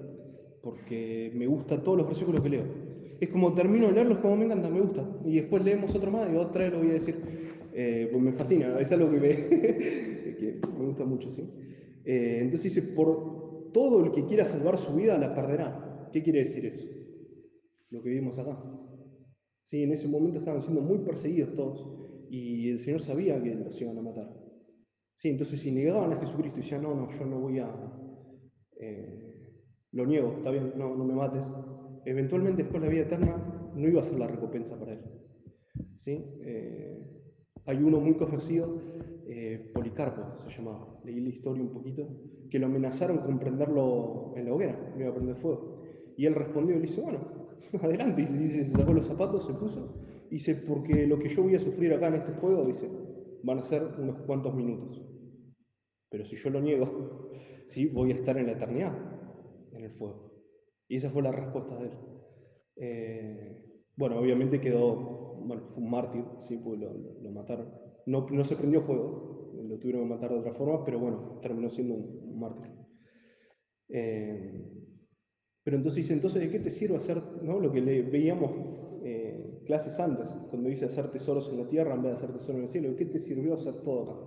porque 0.64 1.32
me 1.36 1.46
gusta 1.46 1.84
todos 1.84 1.98
los 1.98 2.08
versículos 2.08 2.42
que 2.42 2.50
leo. 2.50 2.66
Es 3.20 3.30
como 3.30 3.54
termino 3.54 3.88
de 3.88 3.94
leerlos 3.94 4.18
como 4.20 4.38
me 4.38 4.46
encanta, 4.46 4.70
me 4.70 4.82
gusta. 4.82 5.06
Y 5.26 5.36
después 5.36 5.64
leemos 5.64 5.94
otro 5.94 6.10
más 6.10 6.32
y 6.32 6.36
otra 6.36 6.64
vez 6.64 6.72
lo 6.74 6.80
voy 6.80 6.90
a 6.90 6.94
decir. 6.94 7.16
Eh, 7.74 8.10
pues 8.12 8.24
me 8.24 8.34
fascina, 8.34 8.80
es 8.80 8.92
algo 8.92 9.12
que 9.12 9.20
me, 9.20 9.30
que 10.38 10.60
me 10.78 10.86
gusta 10.86 11.06
mucho, 11.06 11.30
¿sí? 11.30 11.48
Eh, 12.06 12.40
entonces 12.42 12.74
dice, 12.76 12.94
por 12.94 13.72
todo 13.72 14.04
el 14.04 14.12
que 14.12 14.26
quiera 14.26 14.44
salvar 14.44 14.78
su 14.78 14.96
vida 14.96 15.18
la 15.18 15.34
perderá. 15.34 16.10
¿Qué 16.12 16.22
quiere 16.24 16.40
decir 16.40 16.66
eso? 16.66 16.86
Lo 17.90 18.02
que 18.02 18.10
vimos 18.10 18.38
acá. 18.38 18.62
Sí, 19.66 19.84
en 19.84 19.94
ese 19.94 20.08
momento 20.08 20.40
estaban 20.40 20.62
siendo 20.62 20.82
muy 20.82 21.00
perseguidos 21.00 21.54
todos 21.54 21.88
y 22.30 22.70
el 22.70 22.80
Señor 22.80 23.02
sabía 23.02 23.42
que 23.42 23.56
los 23.56 23.82
iban 23.82 23.98
a 23.98 24.02
matar. 24.02 24.30
Sí, 25.16 25.30
entonces 25.30 25.60
si 25.60 25.72
negaban 25.72 26.12
a 26.14 26.18
Jesucristo 26.18 26.60
y 26.60 26.62
decían, 26.62 26.82
no, 26.84 26.96
no, 26.96 27.10
yo 27.10 27.26
no 27.26 27.40
voy 27.40 27.60
a... 27.60 27.70
eh, 28.80 29.28
lo 29.92 30.06
niego, 30.06 30.36
está 30.38 30.52
bien, 30.52 30.74
no, 30.78 30.96
no 30.96 31.06
me 31.06 31.14
mates. 31.14 31.48
Eventualmente 32.06 32.64
después 32.64 32.82
de 32.82 32.88
la 32.88 32.94
vida 32.94 33.04
eterna 33.04 33.72
no 33.76 33.88
iba 33.88 34.02
a 34.02 34.04
ser 34.04 34.20
la 34.20 34.28
recompensa 34.28 34.78
para 34.80 34.94
él. 34.94 35.04
¿Sí? 35.96 36.24
Eh, 36.42 37.21
hay 37.66 37.78
uno 37.78 38.00
muy 38.00 38.16
conocido, 38.16 38.82
eh, 39.28 39.72
Policarpo 39.74 40.42
se 40.44 40.50
llamaba, 40.50 41.00
leí 41.04 41.20
la 41.20 41.30
historia 41.30 41.64
un 41.64 41.72
poquito, 41.72 42.08
que 42.50 42.60
lo 42.60 42.66
amenazaron 42.66 43.20
con 43.20 43.40
prenderlo 43.40 44.34
en 44.36 44.46
la 44.46 44.54
hoguera, 44.54 44.94
le 44.96 45.04
iba 45.04 45.12
a 45.12 45.16
prender 45.16 45.36
fuego. 45.38 45.82
Y 46.18 46.26
él 46.26 46.36
respondió 46.36 46.76
y 46.76 46.80
le 46.80 46.88
dice, 46.88 47.02
bueno, 47.02 47.20
adelante, 47.82 48.22
y 48.22 48.28
se, 48.28 48.38
dice, 48.38 48.66
se 48.66 48.72
sacó 48.72 48.94
los 48.94 49.06
zapatos, 49.06 49.46
se 49.46 49.54
puso, 49.54 49.94
y 50.30 50.36
dice, 50.36 50.56
porque 50.56 51.08
lo 51.08 51.20
que 51.20 51.30
yo 51.30 51.44
voy 51.44 51.56
a 51.56 51.60
sufrir 51.60 51.94
acá 51.94 52.08
en 52.08 52.16
este 52.16 52.34
fuego, 52.34 52.66
dice, 52.66 52.90
van 53.44 53.60
a 53.60 53.64
ser 53.64 53.84
unos 53.98 54.22
cuantos 54.22 54.54
minutos. 54.54 55.02
Pero 56.10 56.26
si 56.26 56.36
yo 56.36 56.50
lo 56.50 56.62
niego, 56.62 57.32
sí, 57.68 57.88
voy 57.88 58.12
a 58.12 58.16
estar 58.16 58.38
en 58.38 58.48
la 58.48 58.54
eternidad, 58.54 58.94
en 59.74 59.84
el 59.84 59.92
fuego. 59.92 60.32
Y 60.88 60.98
esa 60.98 61.10
fue 61.10 61.22
la 61.22 61.32
respuesta 61.32 61.78
de 61.78 61.86
él. 61.86 61.92
Eh, 62.76 63.64
bueno, 63.96 64.20
obviamente 64.20 64.60
quedó, 64.60 65.31
bueno, 65.46 65.64
fue 65.74 65.84
un 65.84 65.90
mártir, 65.90 66.24
sí, 66.40 66.58
porque 66.58 66.86
lo, 66.86 67.32
mataron. 67.32 67.74
No, 68.06 68.28
no 68.30 68.44
se 68.44 68.56
prendió 68.56 68.82
fuego, 68.82 69.54
lo 69.64 69.78
tuvieron 69.78 70.04
que 70.04 70.14
matar 70.16 70.32
de 70.32 70.40
otra 70.40 70.54
forma, 70.54 70.84
pero 70.84 71.00
bueno, 71.00 71.40
terminó 71.42 71.70
siendo 71.70 71.94
un, 71.96 72.22
un 72.24 72.40
mártir. 72.40 72.72
Eh, 73.90 74.82
pero 75.64 75.78
entonces 75.78 76.04
dice, 76.04 76.14
entonces, 76.14 76.42
¿de 76.42 76.50
qué 76.50 76.60
te 76.60 76.72
sirve 76.72 76.98
hacer 76.98 77.22
¿no? 77.44 77.60
lo 77.60 77.72
que 77.72 77.82
le 77.82 78.02
veíamos 78.02 78.52
eh, 79.04 79.62
clases 79.66 80.00
antes, 80.00 80.30
cuando 80.50 80.70
dice 80.70 80.86
hacer 80.86 81.12
tesoros 81.12 81.50
en 81.52 81.60
la 81.60 81.70
tierra 81.70 81.94
en 81.94 82.02
vez 82.02 82.12
de 82.12 82.18
hacer 82.18 82.32
tesoros 82.32 82.58
en 82.58 82.64
el 82.64 82.70
cielo? 82.70 82.90
¿De 82.90 82.96
qué 82.96 83.06
te 83.06 83.20
sirvió 83.20 83.54
hacer 83.54 83.82
todo 83.84 84.04
acá? 84.04 84.20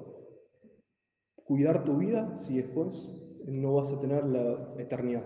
Cuidar 1.44 1.84
tu 1.84 1.98
vida 1.98 2.36
si 2.36 2.56
después 2.56 3.20
no 3.46 3.74
vas 3.74 3.92
a 3.92 4.00
tener 4.00 4.24
la 4.24 4.74
eternidad. 4.78 5.24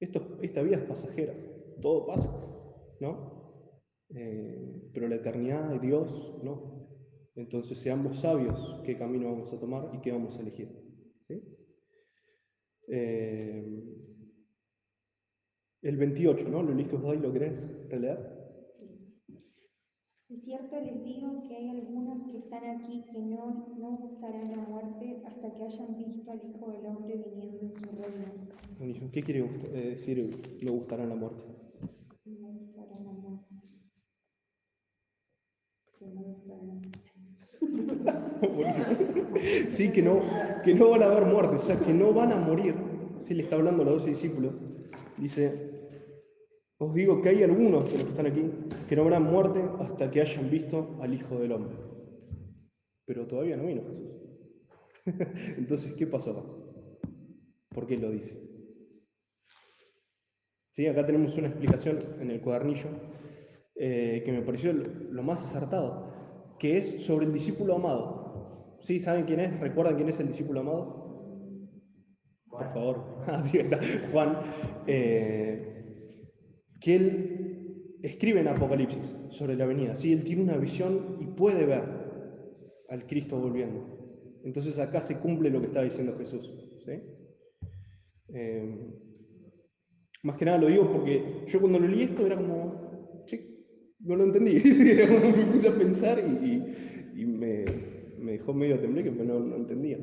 Esto, 0.00 0.38
esta 0.42 0.62
vida 0.62 0.76
es 0.76 0.82
pasajera, 0.82 1.34
todo 1.80 2.06
pasa, 2.06 2.28
¿no? 3.00 3.41
Eh, 4.14 4.90
pero 4.92 5.08
la 5.08 5.16
eternidad 5.16 5.70
de 5.70 5.78
Dios, 5.78 6.38
no. 6.42 6.88
Entonces 7.34 7.78
seamos 7.78 8.20
sabios 8.20 8.80
qué 8.84 8.96
camino 8.98 9.30
vamos 9.30 9.52
a 9.52 9.58
tomar 9.58 9.90
y 9.94 10.00
qué 10.00 10.12
vamos 10.12 10.36
a 10.36 10.42
elegir. 10.42 10.68
¿sí? 11.26 11.42
Eh, 12.88 13.62
el 15.82 15.96
28, 15.96 16.48
¿no? 16.48 16.62
¿Lo 16.62 16.74
listo 16.74 17.00
hoy? 17.04 17.18
¿Lo 17.18 17.32
querés 17.32 17.68
releer? 17.88 18.68
Sí. 18.72 18.86
De 20.28 20.36
cierto 20.36 20.80
les 20.80 21.02
digo 21.02 21.42
que 21.48 21.56
hay 21.56 21.70
algunos 21.70 22.30
que 22.30 22.38
están 22.38 22.64
aquí 22.64 23.04
que 23.10 23.18
no, 23.18 23.74
no 23.78 23.96
gustarán 23.96 24.44
la 24.50 24.62
muerte 24.68 25.22
hasta 25.26 25.52
que 25.54 25.64
hayan 25.64 25.96
visto 25.96 26.30
al 26.30 26.40
Hijo 26.48 26.70
del 26.70 26.86
Hombre 26.86 27.16
viniendo 27.16 27.60
en 27.60 27.74
su 27.74 27.86
reino. 27.96 29.10
¿Qué 29.12 29.22
quiere 29.22 29.40
eh, 29.40 29.90
decir 29.90 30.40
no 30.62 30.72
gustarán 30.72 31.08
la 31.08 31.14
muerte? 31.14 31.44
No 32.24 32.48
gustarán 32.48 33.04
la 33.04 33.12
muerte. 33.12 33.54
Que 35.98 36.06
no 36.06 36.22
gustarán 36.22 36.66
la 36.68 36.74
muerte. 36.74 37.00
Buenísimo. 37.60 38.31
Sí, 39.68 39.90
que 39.90 40.02
no, 40.02 40.20
que 40.64 40.74
no 40.74 40.90
van 40.90 41.02
a 41.02 41.06
haber 41.06 41.24
muerte, 41.24 41.56
o 41.56 41.62
sea, 41.62 41.76
que 41.76 41.92
no 41.92 42.12
van 42.12 42.32
a 42.32 42.36
morir. 42.36 42.74
Sí, 43.20 43.34
le 43.34 43.44
está 43.44 43.56
hablando 43.56 43.82
a 43.82 43.86
los 43.86 43.94
doce 43.94 44.10
discípulos. 44.10 44.52
Dice, 45.16 45.72
os 46.78 46.92
digo 46.94 47.22
que 47.22 47.28
hay 47.28 47.42
algunos 47.42 47.84
de 47.84 47.92
los 47.92 48.04
que 48.04 48.10
están 48.10 48.26
aquí 48.26 48.50
que 48.88 48.96
no 48.96 49.04
verán 49.04 49.24
muerte 49.24 49.62
hasta 49.78 50.10
que 50.10 50.20
hayan 50.20 50.50
visto 50.50 50.98
al 51.00 51.14
Hijo 51.14 51.38
del 51.38 51.52
Hombre. 51.52 51.76
Pero 53.06 53.26
todavía 53.26 53.56
no 53.56 53.66
vino 53.66 53.82
Jesús. 53.86 54.10
Entonces, 55.56 55.94
¿qué 55.94 56.06
pasó? 56.06 56.98
¿Por 57.68 57.86
qué 57.86 57.96
lo 57.98 58.10
dice? 58.10 58.36
Sí, 60.72 60.86
acá 60.86 61.04
tenemos 61.04 61.36
una 61.36 61.48
explicación 61.48 61.98
en 62.20 62.30
el 62.30 62.40
cuadernillo 62.40 62.88
eh, 63.74 64.22
que 64.24 64.32
me 64.32 64.42
pareció 64.42 64.72
lo 64.72 65.22
más 65.22 65.44
acertado, 65.44 66.12
que 66.58 66.78
es 66.78 67.04
sobre 67.04 67.26
el 67.26 67.32
discípulo 67.32 67.74
amado. 67.74 68.21
¿Sí? 68.82 69.00
¿Saben 69.00 69.24
quién 69.24 69.40
es? 69.40 69.58
¿Recuerdan 69.60 69.96
quién 69.96 70.08
es 70.10 70.20
el 70.20 70.28
discípulo 70.28 70.60
amado? 70.60 70.92
Por 72.48 72.72
favor. 72.72 73.16
Así 73.26 73.58
está. 73.58 73.78
Juan. 74.10 74.38
eh, 74.86 75.68
que 76.80 76.94
él 76.96 77.98
escribe 78.02 78.40
en 78.40 78.48
Apocalipsis 78.48 79.16
sobre 79.28 79.56
la 79.56 79.66
venida. 79.66 79.94
Sí, 79.94 80.12
él 80.12 80.24
tiene 80.24 80.42
una 80.42 80.58
visión 80.58 81.16
y 81.18 81.28
puede 81.28 81.66
ver 81.66 81.84
al 82.88 83.06
Cristo 83.06 83.38
volviendo. 83.38 83.86
Entonces 84.42 84.78
acá 84.78 85.00
se 85.00 85.18
cumple 85.18 85.50
lo 85.50 85.60
que 85.60 85.66
está 85.66 85.82
diciendo 85.82 86.14
Jesús. 86.14 86.54
¿sí? 86.84 87.02
Eh, 88.28 88.62
más 90.22 90.36
que 90.36 90.44
nada 90.44 90.58
lo 90.58 90.66
digo 90.68 90.88
porque 90.90 91.42
yo 91.46 91.60
cuando 91.60 91.78
lo 91.78 91.88
leí 91.88 92.02
esto 92.02 92.24
era 92.26 92.36
como, 92.36 92.80
sí, 93.26 93.40
no 94.00 94.16
lo 94.16 94.24
entendí. 94.24 94.60
me 95.36 95.46
puse 95.46 95.68
a 95.68 95.76
pensar 95.76 96.18
y, 96.20 96.32
y- 97.12 97.22
y 97.22 97.26
me, 97.26 97.91
me 98.32 98.38
dejó 98.38 98.54
medio 98.54 98.80
tembleque, 98.80 99.12
pero 99.12 99.24
no, 99.24 99.40
no 99.40 99.56
entendía. 99.56 99.98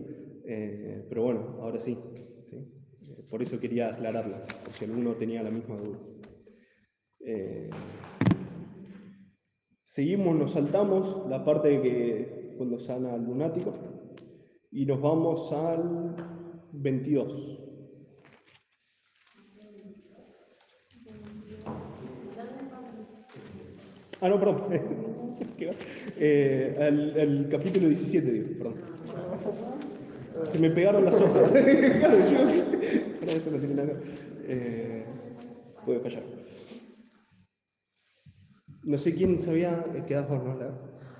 Eh, 0.45 1.03
pero 1.09 1.23
bueno, 1.23 1.57
ahora 1.61 1.79
sí. 1.79 1.97
¿sí? 2.47 2.57
Eh, 3.07 3.23
Por 3.27 3.41
eso 3.41 3.59
quería 3.59 3.89
aclararlo, 3.89 4.37
porque 4.63 4.85
alguno 4.85 5.15
tenía 5.15 5.41
la 5.41 5.49
misma 5.49 5.77
duda. 5.77 5.97
Eh, 7.21 7.69
seguimos, 9.83 10.37
nos 10.37 10.51
saltamos 10.51 11.27
la 11.27 11.43
parte 11.43 11.69
de 11.69 11.81
que 11.81 12.53
cuando 12.57 12.77
sana 12.77 13.13
al 13.13 13.25
lunático 13.25 13.73
y 14.71 14.85
nos 14.85 15.01
vamos 15.01 15.51
al 15.51 16.15
22. 16.73 17.57
Ah, 24.21 24.29
no, 24.29 24.39
perdón. 24.39 25.05
Eh, 26.17 26.75
al, 26.79 27.19
al 27.19 27.47
capítulo 27.49 27.87
17, 27.89 28.31
digo, 28.31 28.47
perdón. 28.57 28.75
Se 30.45 30.59
me 30.59 30.69
pegaron 30.69 31.05
las 31.05 31.19
hojas. 31.19 31.51
claro, 31.99 32.17
yo. 32.29 32.37
Para 33.19 33.31
esto 33.33 33.51
no 33.51 33.57
tiene 33.59 33.73
nada. 33.75 33.93
Eh, 34.47 35.03
puede 35.85 35.99
fallar. 35.99 36.23
No 38.83 38.97
sé 38.97 39.13
quién 39.13 39.37
sabía 39.37 39.83
que 40.07 40.13
das 40.13 40.27
vos, 40.29 40.43
¿no? 40.43 40.57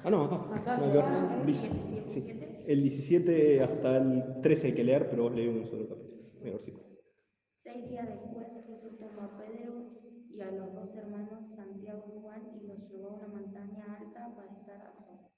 Ah, 0.04 0.10
no, 0.10 0.24
acá. 0.24 0.38
No, 0.38 0.56
acá. 0.56 0.76
acá, 0.76 1.44
Liz. 1.46 1.62
¿el 1.62 2.06
Sí. 2.06 2.22
17? 2.22 2.64
El 2.68 2.82
17 2.84 3.62
hasta 3.62 3.98
el 3.98 4.24
13 4.42 4.68
hay 4.68 4.74
que 4.74 4.84
leer, 4.84 5.10
pero 5.10 5.24
vos 5.24 5.36
leí 5.36 5.48
un 5.48 5.66
solo 5.68 5.88
capítulo. 5.90 6.80
Seis 7.58 7.90
días 7.90 8.08
después 8.08 8.48
Jesús 8.66 8.98
tomó 8.98 9.22
a 9.24 9.38
Pedro 9.38 9.74
y 10.30 10.42
a 10.42 10.52
los 10.52 10.74
dos 10.74 10.96
hermanos 10.96 11.54
Santiago 11.54 12.06
y 12.08 12.22
Juan 12.22 12.60
y 12.62 12.68
los 12.68 12.90
llevó 12.90 13.10
a 13.10 13.14
una 13.16 13.28
montaña 13.28 13.98
alta 14.00 14.36
para 14.36 14.52
estar 14.54 14.88
a 14.88 14.94
solas. 14.94 15.32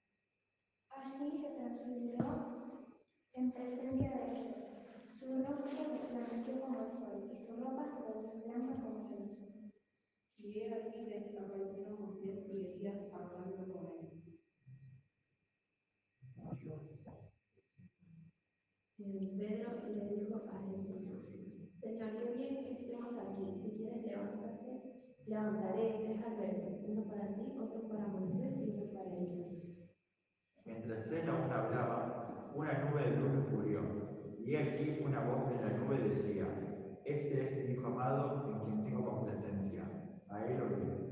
Allí 0.90 1.38
se 1.42 1.56
transfiguró 1.56 2.88
en 3.34 3.52
presencia 3.52 4.12
de 4.12 4.32
ellos. 4.32 4.56
Su 5.20 5.44
rostro 5.44 5.86
resplandeció 5.90 6.62
como 6.62 6.82
el 6.82 6.92
sol 6.92 7.32
y 7.32 7.46
su 7.46 7.56
ropa 7.56 7.86
se 7.88 8.04
volvió 8.04 8.44
blanca 8.44 8.76
como 8.82 9.10
la 9.10 9.20
luz. 9.20 9.72
Y 10.40 10.60
he 10.60 10.74
aquí 10.74 11.06
les 11.06 11.38
aparecieron 11.38 12.02
Moisés 12.02 12.50
y 12.50 12.66
Elías 12.66 13.14
hablando 13.14 13.72
con 13.72 13.86
él. 13.88 14.22
Pedro 19.42 19.88
le 19.90 20.16
dijo 20.16 20.42
a 20.48 20.62
Jesús, 20.70 21.12
Señor, 21.82 22.12
qué 22.16 22.34
bien 22.38 22.64
que 22.64 22.72
estemos 22.74 23.18
aquí. 23.18 23.60
Si 23.64 23.78
quieres 23.78 24.06
levantarte, 24.06 24.72
levantaré 25.26 26.06
tres 26.06 26.24
albergues, 26.24 26.84
uno 26.88 27.04
para 27.10 27.34
ti, 27.34 27.58
otro 27.60 27.88
para 27.90 28.08
Moisés 28.08 28.54
y 28.62 28.70
otro 28.70 28.94
para 28.94 29.18
Elías. 29.18 29.52
Mientras 30.64 31.08
él 31.12 31.30
aún 31.30 31.51
hablaba, 31.62 32.52
una 32.56 32.74
nube 32.84 33.04
de 33.04 33.17
luz 33.17 33.45
cubrió. 33.50 33.82
Y 34.43 34.56
aquí 34.56 35.02
una 35.04 35.24
voz 35.26 35.50
de 35.50 35.62
la 35.62 35.78
nube 35.78 35.97
decía, 36.00 36.47
Este 37.06 37.41
es 37.41 37.67
mi 37.67 37.74
hijo 37.74 37.88
amado 37.88 38.52
en 38.52 38.60
quien 38.60 38.84
tengo 38.84 39.06
complacencia. 39.06 39.84
A 40.30 40.45
él 40.45 40.62
oído. 40.62 41.12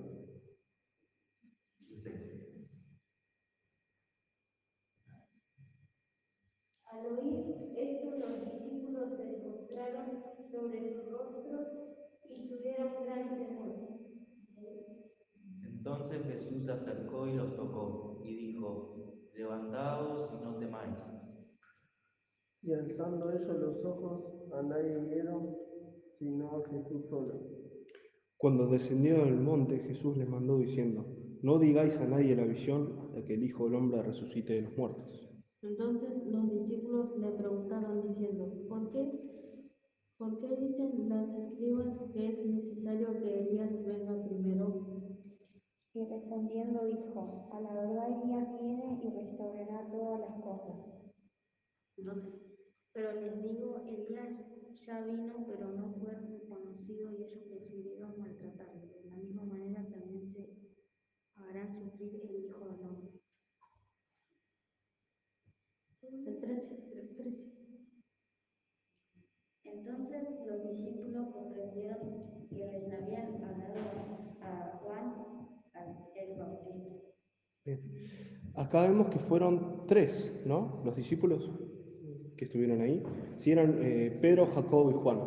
Al 6.85 7.05
oír 7.05 7.73
esto, 7.77 8.17
los 8.17 8.45
discípulos 8.45 9.09
se 9.15 9.23
postraron 9.43 10.23
sobre 10.51 10.91
su 10.91 11.11
rostro 11.11 11.59
y 12.27 12.49
tuvieron 12.49 13.05
gran 13.05 13.29
temor. 13.37 13.89
Entonces 15.63 16.25
Jesús 16.25 16.65
se 16.65 16.71
acercó 16.71 17.27
y 17.27 17.35
los 17.35 17.55
tocó 17.55 18.21
y 18.25 18.35
dijo, 18.35 18.89
levantaos 19.33 20.29
y 20.33 20.43
no 20.43 20.57
temáis. 20.57 20.97
Y 22.69 22.73
alzando 22.73 23.31
ellos 23.31 23.59
los 23.59 23.83
ojos, 23.83 24.53
a 24.53 24.61
nadie 24.61 24.95
vieron, 24.99 25.57
sino 26.19 26.55
a 26.55 26.69
Jesús 26.69 27.03
solo. 27.09 27.33
Cuando 28.37 28.67
descendieron 28.67 29.31
del 29.31 29.39
monte, 29.41 29.79
Jesús 29.79 30.15
les 30.17 30.29
mandó 30.29 30.59
diciendo, 30.59 31.03
no 31.41 31.57
digáis 31.57 31.99
a 31.99 32.05
nadie 32.05 32.35
la 32.35 32.45
visión 32.45 32.99
hasta 33.01 33.25
que 33.25 33.33
el 33.33 33.43
Hijo 33.43 33.65
del 33.65 33.73
Hombre 33.73 34.03
resucite 34.03 34.53
de 34.53 34.61
los 34.61 34.77
muertos. 34.77 35.31
Entonces 35.63 36.27
los 36.27 36.51
discípulos 36.51 37.17
le 37.17 37.31
preguntaron 37.31 38.07
diciendo, 38.07 38.67
¿por 38.69 38.91
qué? 38.91 39.19
¿Por 40.19 40.39
qué 40.39 40.55
dicen 40.57 41.09
las 41.09 41.27
escribas 41.27 41.97
que 42.13 42.27
es 42.27 42.45
necesario 42.45 43.19
que 43.19 43.47
Elías 43.47 43.83
venga 43.83 44.23
primero? 44.27 45.09
Y 45.95 46.05
respondiendo 46.05 46.85
dijo, 46.85 47.49
a 47.51 47.61
la 47.61 47.73
verdad 47.73 48.21
Elías 48.21 48.61
viene 48.61 49.01
y 49.03 49.09
restaurará 49.09 49.89
todas 49.89 50.19
las 50.19 50.39
cosas. 50.43 50.99
12. 51.97 52.48
Pero 52.93 53.13
les 53.21 53.41
digo, 53.43 53.83
Elías 53.87 54.43
ya 54.85 55.01
vino, 55.01 55.45
pero 55.47 55.71
no 55.71 55.93
fue 55.93 56.13
reconocido 56.13 57.11
y 57.11 57.23
ellos 57.23 57.43
prefirieron 57.47 58.17
maltratarlo. 58.19 58.87
De 58.87 59.03
la 59.05 59.15
misma 59.15 59.43
manera 59.43 59.87
también 59.89 60.25
se 60.27 60.57
harán 61.35 61.73
sufrir 61.73 62.19
el 62.23 62.45
Hijo 62.45 62.65
del 62.65 62.83
Hombre. 62.85 63.21
El 66.01 66.39
13. 66.39 66.75
13. 66.89 67.59
Entonces 69.63 70.23
los 70.45 70.63
discípulos 70.63 71.29
comprendieron 71.31 72.47
que 72.49 72.67
les 72.67 72.91
habían 72.91 73.43
hablado 73.43 74.35
a 74.41 74.79
Juan 74.81 75.59
el 76.15 76.35
Bautista. 76.37 76.95
Acá 78.55 78.81
vemos 78.81 79.09
que 79.09 79.19
fueron 79.19 79.85
tres, 79.85 80.41
¿no? 80.45 80.81
Los 80.83 80.95
discípulos 80.95 81.49
que 82.39 82.45
estuvieron 82.45 82.79
ahí. 82.79 83.03
Sí, 83.35 83.51
eran 83.51 83.79
eh, 83.81 84.17
Pedro, 84.21 84.47
Jacobo 84.55 84.91
y 84.91 84.93
Juan. 84.93 85.19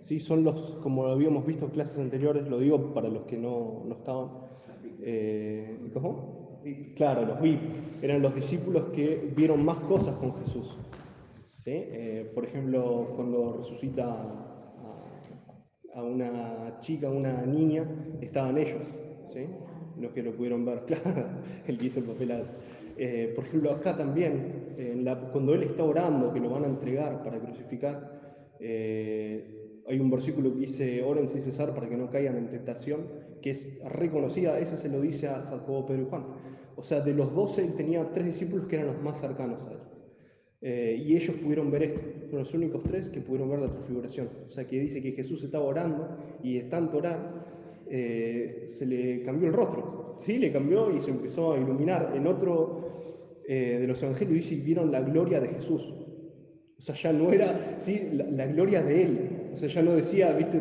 Sí, 0.00 0.20
son 0.20 0.44
los, 0.44 0.76
como 0.76 1.04
lo 1.04 1.10
habíamos 1.10 1.44
visto 1.44 1.64
en 1.64 1.72
clases 1.72 1.98
anteriores, 1.98 2.48
lo 2.48 2.60
digo 2.60 2.94
para 2.94 3.08
los 3.08 3.24
que 3.24 3.36
no, 3.36 3.82
no 3.84 3.94
estaban. 3.96 4.28
Eh, 5.02 5.76
¿Cómo? 5.92 6.60
Claro, 6.94 7.26
los 7.26 7.40
vi. 7.40 7.58
Eran 8.00 8.22
los 8.22 8.32
discípulos 8.32 8.84
que 8.94 9.32
vieron 9.36 9.64
más 9.64 9.78
cosas 9.80 10.14
con 10.16 10.36
Jesús. 10.36 10.78
¿Sí? 11.56 11.72
Eh, 11.74 12.30
por 12.32 12.44
ejemplo, 12.44 13.12
cuando 13.16 13.56
resucita 13.58 14.04
a, 14.04 15.98
a 15.98 16.02
una 16.02 16.78
chica, 16.78 17.08
a 17.08 17.10
una 17.10 17.44
niña, 17.44 17.84
estaban 18.20 18.56
ellos, 18.56 18.82
¿sí? 19.30 19.46
los 19.98 20.12
que 20.12 20.22
lo 20.22 20.32
pudieron 20.32 20.64
ver, 20.64 20.84
claro, 20.86 21.24
el 21.66 21.76
que 21.76 21.86
hizo 21.86 22.00
el 22.00 22.06
papel. 22.06 22.44
Eh, 22.96 23.32
por 23.34 23.44
ejemplo, 23.44 23.70
acá 23.72 23.96
también, 23.96 25.04
cuando 25.32 25.54
él 25.54 25.62
está 25.62 25.84
orando, 25.84 26.32
que 26.32 26.40
lo 26.40 26.50
van 26.50 26.64
a 26.64 26.66
entregar 26.66 27.22
para 27.22 27.38
crucificar, 27.40 28.20
eh, 28.60 29.82
hay 29.86 29.98
un 29.98 30.10
versículo 30.10 30.52
que 30.52 30.60
dice, 30.60 31.02
oren 31.02 31.28
sin 31.28 31.40
cesar 31.40 31.74
para 31.74 31.88
que 31.88 31.96
no 31.96 32.10
caigan 32.10 32.36
en 32.36 32.48
tentación, 32.48 33.06
que 33.42 33.50
es 33.50 33.78
reconocida, 33.84 34.58
esa 34.60 34.76
se 34.76 34.88
lo 34.88 35.00
dice 35.00 35.28
a 35.28 35.42
Jacobo, 35.42 35.86
Pedro 35.86 36.02
y 36.02 36.06
Juan. 36.06 36.26
O 36.76 36.82
sea, 36.82 37.00
de 37.00 37.14
los 37.14 37.34
doce 37.34 37.64
él 37.64 37.74
tenía 37.74 38.10
tres 38.12 38.26
discípulos 38.26 38.66
que 38.66 38.76
eran 38.76 38.88
los 38.88 39.02
más 39.02 39.20
cercanos 39.20 39.66
a 39.66 39.72
él. 39.72 39.78
Eh, 40.62 41.02
y 41.06 41.16
ellos 41.16 41.36
pudieron 41.36 41.70
ver 41.70 41.84
esto, 41.84 42.02
fueron 42.28 42.40
los 42.40 42.54
únicos 42.54 42.82
tres 42.82 43.08
que 43.08 43.20
pudieron 43.20 43.48
ver 43.48 43.60
la 43.60 43.70
transfiguración. 43.70 44.28
O 44.46 44.50
sea, 44.50 44.66
que 44.66 44.78
dice 44.78 45.02
que 45.02 45.12
Jesús 45.12 45.42
estaba 45.42 45.64
orando 45.64 46.18
y 46.42 46.58
de 46.58 46.62
tanto 46.64 46.98
orar 46.98 47.40
se 47.88 48.86
le 48.86 49.22
cambió 49.24 49.48
el 49.48 49.54
rostro. 49.54 49.99
Sí, 50.20 50.38
le 50.38 50.52
cambió 50.52 50.94
y 50.94 51.00
se 51.00 51.10
empezó 51.10 51.52
a 51.52 51.58
iluminar. 51.58 52.12
En 52.14 52.26
otro 52.26 53.40
eh, 53.48 53.78
de 53.80 53.86
los 53.86 54.02
evangelios 54.02 54.36
dice, 54.36 54.54
y 54.54 54.60
vieron 54.60 54.92
la 54.92 55.00
gloria 55.00 55.40
de 55.40 55.48
Jesús. 55.48 55.82
O 56.78 56.82
sea, 56.82 56.94
ya 56.94 57.12
no 57.12 57.32
era, 57.32 57.76
sí, 57.78 58.10
la, 58.12 58.24
la 58.26 58.46
gloria 58.46 58.82
de 58.82 59.02
Él. 59.02 59.18
O 59.52 59.56
sea, 59.56 59.68
ya 59.68 59.82
no 59.82 59.94
decía, 59.94 60.32
viste, 60.34 60.60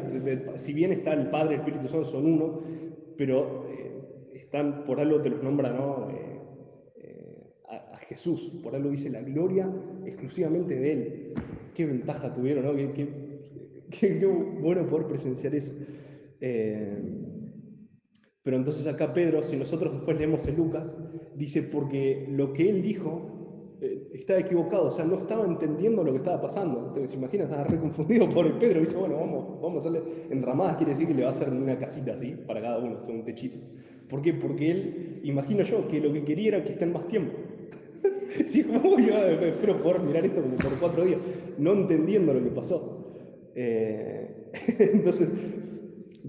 si 0.57 0.73
bien 0.73 0.91
está 0.93 1.13
el 1.13 1.29
Padre 1.29 1.55
el 1.55 1.59
Espíritu 1.61 1.87
Santo 1.87 2.05
son 2.05 2.25
uno, 2.25 2.61
pero 3.17 3.65
eh, 3.69 4.31
están, 4.33 4.85
por 4.85 4.99
algo 4.99 5.21
te 5.21 5.29
los 5.29 5.43
nombra, 5.43 5.71
¿no? 5.73 6.09
Eh, 6.09 6.39
a, 7.69 7.97
Jesús, 8.09 8.51
por 8.63 8.75
algo 8.75 8.89
dice 8.89 9.09
la 9.09 9.21
gloria 9.21 9.69
exclusivamente 10.05 10.73
de 10.79 10.91
Él. 10.91 11.33
Qué 11.75 11.85
ventaja 11.85 12.33
tuvieron, 12.33 12.65
¿no? 12.65 12.75
Qué- 12.75 12.91
qué- 12.93 14.19
qué 14.19 14.25
bueno 14.25 14.87
poder 14.87 15.07
presenciar 15.07 15.53
eso. 15.53 15.73
Pero 18.43 18.57
entonces 18.57 18.87
acá 18.87 19.13
Pedro, 19.13 19.43
si 19.43 19.57
nosotros 19.57 19.93
después 19.93 20.17
leemos 20.17 20.47
en 20.47 20.55
Lucas, 20.55 20.97
dice 21.35 21.63
porque 21.63 22.25
lo 22.29 22.53
que 22.53 22.69
él 22.69 22.81
dijo 22.81 23.39
eh, 23.81 24.09
estaba 24.13 24.39
equivocado, 24.39 24.87
o 24.87 24.91
sea, 24.91 25.05
no 25.05 25.17
estaba 25.17 25.45
entendiendo 25.45 26.03
lo 26.03 26.11
que 26.11 26.17
estaba 26.17 26.41
pasando. 26.41 26.79
Entonces, 26.79 27.11
¿se 27.11 27.17
imagina? 27.17 27.45
Estaba 27.45 27.63
re 27.63 27.79
confundido 27.79 28.29
por 28.33 28.45
el 28.45 28.53
Pedro. 28.53 28.81
Dice, 28.81 28.95
bueno, 28.95 29.15
vamos, 29.17 29.61
vamos 29.61 29.85
a 29.85 29.89
hacerle 29.89 30.27
enramadas, 30.29 30.77
quiere 30.77 30.91
decir 30.91 31.07
que 31.07 31.13
le 31.13 31.23
va 31.23 31.29
a 31.29 31.31
hacer 31.31 31.49
una 31.49 31.77
casita 31.77 32.13
así 32.13 32.35
para 32.47 32.61
cada 32.61 32.79
uno, 32.79 32.97
o 32.97 33.01
sea, 33.01 33.13
un 33.13 33.23
techito. 33.23 33.57
¿Por 34.09 34.21
qué? 34.21 34.33
Porque 34.33 34.71
él, 34.71 35.21
imagino 35.23 35.63
yo, 35.63 35.87
que 35.87 36.01
lo 36.01 36.11
que 36.11 36.23
quería 36.23 36.49
era 36.49 36.63
que 36.63 36.71
estén 36.73 36.91
más 36.91 37.07
tiempo. 37.07 37.33
Sí, 38.45 38.63
como 38.63 38.99
yo 38.99 39.15
espero 39.15 39.79
poder 39.79 40.01
mirar 40.01 40.23
esto 40.23 40.39
como 40.39 40.55
por 40.55 40.79
cuatro 40.79 41.03
días, 41.03 41.19
no 41.57 41.73
entendiendo 41.73 42.31
lo 42.31 42.43
que 42.43 42.51
pasó. 42.51 43.15
Eh, 43.55 44.51
entonces, 44.77 45.33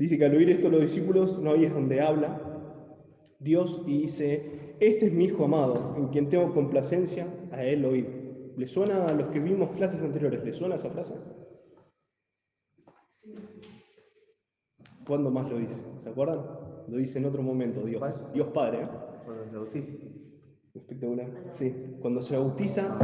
dice 0.00 0.16
que 0.16 0.24
al 0.24 0.34
oír 0.34 0.48
esto 0.48 0.70
los 0.70 0.80
discípulos, 0.80 1.38
no 1.38 1.54
es 1.54 1.72
donde 1.72 2.00
habla, 2.00 2.40
Dios 3.38 3.82
y 3.86 4.02
dice, 4.02 4.74
este 4.80 5.06
es 5.06 5.12
mi 5.12 5.26
hijo 5.26 5.44
amado, 5.44 5.94
en 5.96 6.08
quien 6.08 6.28
tengo 6.30 6.52
complacencia, 6.54 7.26
a 7.52 7.62
él 7.62 7.84
oír. 7.84 8.54
¿Le 8.56 8.66
suena 8.66 9.06
a 9.06 9.12
los 9.12 9.28
que 9.28 9.40
vimos 9.40 9.70
clases 9.70 10.02
anteriores? 10.02 10.42
¿Le 10.42 10.54
suena 10.54 10.76
esa 10.76 10.90
frase? 10.90 11.14
¿Cuándo 15.06 15.30
más 15.30 15.50
lo 15.50 15.58
dice? 15.58 15.80
¿Se 15.96 16.08
acuerdan? 16.08 16.40
Lo 16.88 16.96
dice 16.96 17.18
en 17.18 17.26
otro 17.26 17.42
momento 17.42 17.84
Dios. 17.84 18.02
Dios 18.32 18.48
Padre. 18.48 18.82
¿eh? 18.82 18.88
Cuando 19.24 19.44
se 19.44 19.56
bautiza. 19.56 19.92
Espectacular. 20.74 21.26
Sí. 21.50 21.96
Cuando 22.00 22.22
se 22.22 22.36
bautiza, 22.36 22.98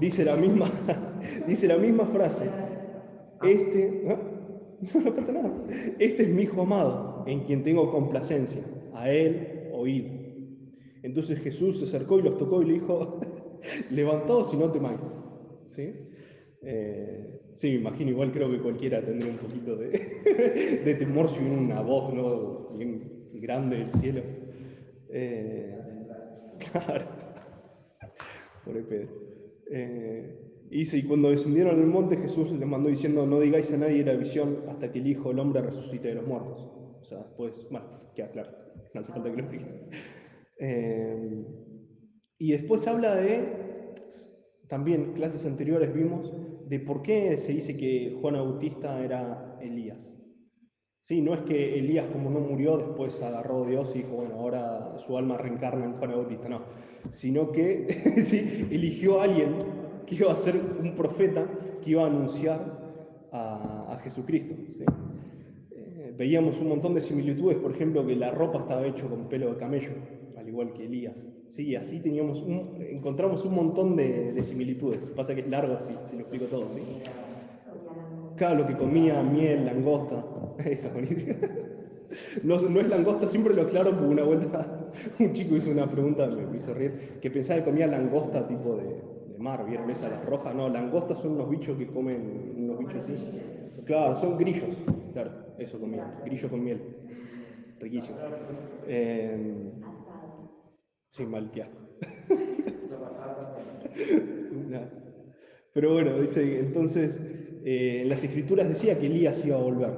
dice 0.00 0.24
la 0.24 0.36
misma, 0.36 0.70
dice 1.46 1.68
la 1.68 1.76
misma 1.76 2.04
frase. 2.06 2.50
Este, 3.42 4.04
¿ah? 4.08 4.27
no, 4.94 5.00
no 5.00 5.14
pasa 5.14 5.32
nada. 5.32 5.52
Este 5.98 6.22
es 6.22 6.28
mi 6.28 6.42
hijo 6.42 6.62
amado, 6.62 7.24
en 7.26 7.40
quien 7.40 7.62
tengo 7.62 7.90
complacencia. 7.90 8.62
A 8.94 9.10
él 9.10 9.70
oíd. 9.72 10.04
Entonces 11.02 11.40
Jesús 11.40 11.78
se 11.78 11.84
acercó 11.84 12.18
y 12.18 12.22
los 12.22 12.36
tocó 12.38 12.62
y 12.62 12.66
le 12.66 12.72
dijo, 12.74 13.20
levantaos 13.90 14.52
y 14.52 14.56
no 14.56 14.70
temáis. 14.70 15.02
¿Sí? 15.66 15.92
Eh, 16.62 17.40
sí, 17.54 17.70
me 17.70 17.76
imagino, 17.76 18.10
igual 18.10 18.32
creo 18.32 18.50
que 18.50 18.58
cualquiera 18.58 19.04
tendría 19.04 19.30
un 19.30 19.38
poquito 19.38 19.76
de, 19.76 20.94
temor 20.98 21.28
si 21.28 21.44
una 21.44 21.80
voz 21.80 22.12
¿no? 22.12 22.76
bien 22.76 23.30
grande 23.34 23.78
del 23.78 23.92
cielo. 23.92 24.22
Eh, 25.10 25.78
claro. 26.72 27.06
Pobre 28.64 28.82
Pedro. 28.82 29.08
Eh, 29.70 30.47
y 30.70 31.02
cuando 31.04 31.30
descendieron 31.30 31.76
del 31.76 31.86
monte, 31.86 32.16
Jesús 32.16 32.50
les 32.52 32.68
mandó 32.68 32.88
diciendo, 32.88 33.26
no 33.26 33.40
digáis 33.40 33.72
a 33.72 33.78
nadie 33.78 34.04
la 34.04 34.14
visión 34.14 34.64
hasta 34.68 34.92
que 34.92 34.98
el 34.98 35.06
Hijo 35.06 35.30
del 35.30 35.38
Hombre 35.38 35.62
resucite 35.62 36.08
de 36.08 36.14
los 36.14 36.26
muertos. 36.26 36.60
O 37.00 37.04
sea, 37.04 37.18
después, 37.18 37.66
bueno, 37.70 37.86
queda 38.14 38.30
claro, 38.30 38.50
no 38.92 39.00
hace 39.00 39.12
falta 39.12 39.30
que 39.30 39.36
lo 39.36 39.42
explique. 39.42 39.66
Eh, 40.60 41.44
y 42.38 42.52
después 42.52 42.86
habla 42.86 43.14
de, 43.14 43.94
también 44.68 45.12
clases 45.14 45.46
anteriores 45.46 45.94
vimos, 45.94 46.32
de 46.68 46.80
por 46.80 47.02
qué 47.02 47.38
se 47.38 47.52
dice 47.52 47.76
que 47.76 48.18
Juan 48.20 48.34
Bautista 48.34 49.02
era 49.02 49.56
Elías. 49.62 50.16
Sí, 51.00 51.22
no 51.22 51.32
es 51.32 51.40
que 51.40 51.78
Elías 51.78 52.06
como 52.08 52.28
no 52.28 52.40
murió, 52.40 52.76
después 52.76 53.22
agarró 53.22 53.64
Dios 53.64 53.90
y 53.94 54.00
dijo, 54.00 54.16
bueno, 54.16 54.34
ahora 54.34 54.98
su 54.98 55.16
alma 55.16 55.38
reencarna 55.38 55.86
en 55.86 55.94
Juan 55.94 56.10
Bautista, 56.10 56.50
no, 56.50 56.62
sino 57.10 57.50
que 57.50 57.86
sí, 58.22 58.68
eligió 58.70 59.20
a 59.20 59.24
alguien 59.24 59.77
que 60.08 60.14
iba 60.14 60.32
a 60.32 60.36
ser 60.36 60.56
un 60.56 60.94
profeta, 60.94 61.46
que 61.82 61.90
iba 61.90 62.02
a 62.02 62.06
anunciar 62.06 63.28
a, 63.30 63.92
a 63.92 63.98
Jesucristo. 63.98 64.54
¿sí? 64.70 64.84
Eh, 65.70 66.14
veíamos 66.16 66.60
un 66.60 66.68
montón 66.68 66.94
de 66.94 67.00
similitudes, 67.00 67.58
por 67.58 67.72
ejemplo, 67.72 68.06
que 68.06 68.16
la 68.16 68.30
ropa 68.30 68.60
estaba 68.60 68.86
hecho 68.86 69.08
con 69.08 69.28
pelo 69.28 69.52
de 69.52 69.56
camello, 69.58 69.92
al 70.36 70.48
igual 70.48 70.72
que 70.72 70.86
Elías. 70.86 71.28
Sí, 71.50 71.74
así 71.76 72.00
teníamos 72.00 72.42
encontramos 72.78 73.44
un 73.44 73.54
montón 73.54 73.96
de, 73.96 74.32
de, 74.32 74.42
similitudes. 74.44 75.06
Pasa 75.16 75.34
que 75.34 75.42
es 75.42 75.48
largo 75.48 75.78
si, 75.78 75.92
si 76.04 76.16
lo 76.16 76.22
explico 76.22 76.46
todo, 76.46 76.68
¿sí? 76.68 76.82
Claro, 78.36 78.60
lo 78.60 78.66
que 78.66 78.76
comía, 78.76 79.22
miel, 79.22 79.66
langosta, 79.66 80.24
eso, 80.64 80.90
buenísimo. 80.90 81.34
No, 82.42 82.58
no, 82.58 82.80
es 82.80 82.88
langosta, 82.88 83.26
siempre 83.26 83.54
lo 83.54 83.62
aclaro 83.62 83.90
porque 83.90 84.06
una 84.06 84.24
vuelta 84.24 84.90
un 85.18 85.32
chico 85.34 85.56
hizo 85.56 85.70
una 85.70 85.90
pregunta, 85.90 86.26
me 86.26 86.56
hizo 86.56 86.72
reír, 86.72 87.18
que 87.20 87.30
pensaba 87.30 87.60
que 87.60 87.66
comía 87.66 87.86
langosta 87.86 88.46
tipo 88.46 88.76
de, 88.76 89.17
de 89.38 89.44
mar, 89.44 89.64
¿vieron 89.64 89.90
esa 89.90 90.08
las 90.08 90.24
rojas? 90.24 90.54
No, 90.54 90.68
langostas 90.68 91.18
son 91.18 91.32
unos 91.32 91.48
bichos 91.48 91.78
que 91.78 91.86
comen, 91.86 92.52
unos 92.56 92.78
bichos 92.78 93.04
así. 93.04 93.18
Claro, 93.84 94.16
son 94.16 94.36
grillos, 94.36 94.76
claro, 95.12 95.32
eso 95.56 95.78
comía, 95.78 96.10
grillo 96.24 96.50
con 96.50 96.62
miel. 96.62 96.82
Riquísimo. 97.78 98.18
Eh, 98.86 99.38
sí, 101.10 101.26
mal, 101.26 101.50
qué 101.50 101.62
asco. 101.62 101.78
Pero 105.72 105.92
bueno, 105.92 106.18
dice, 106.20 106.60
entonces, 106.60 107.20
eh, 107.64 108.00
en 108.02 108.08
las 108.08 108.24
escrituras 108.24 108.68
decía 108.68 108.98
que 108.98 109.06
Elías 109.06 109.44
iba 109.44 109.56
a 109.56 109.60
volver. 109.60 109.92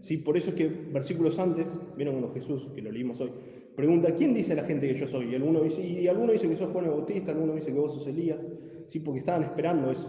¿Sí? 0.00 0.16
Por 0.18 0.36
eso 0.36 0.50
es 0.50 0.56
que 0.56 0.68
versículos 0.68 1.38
antes, 1.38 1.78
vieron 1.96 2.16
cuando 2.16 2.32
Jesús, 2.34 2.68
que 2.74 2.82
lo 2.82 2.90
leímos 2.90 3.20
hoy, 3.20 3.32
pregunta, 3.78 4.12
¿quién 4.12 4.34
dice 4.34 4.56
la 4.56 4.64
gente 4.64 4.88
que 4.88 4.96
yo 4.96 5.06
soy? 5.06 5.30
Y 5.30 5.36
alguno 5.36 5.62
dice, 5.62 5.86
y 5.86 6.08
alguno 6.08 6.32
dice 6.32 6.48
que 6.48 6.56
sos 6.56 6.68
Juan 6.72 6.86
el 6.86 6.90
Bautista, 6.90 7.30
alguno 7.30 7.54
dice 7.54 7.72
que 7.72 7.78
vos 7.78 7.94
sos 7.94 8.08
Elías, 8.08 8.44
¿sí? 8.86 8.98
porque 8.98 9.20
estaban 9.20 9.44
esperando 9.44 9.92
eso, 9.92 10.08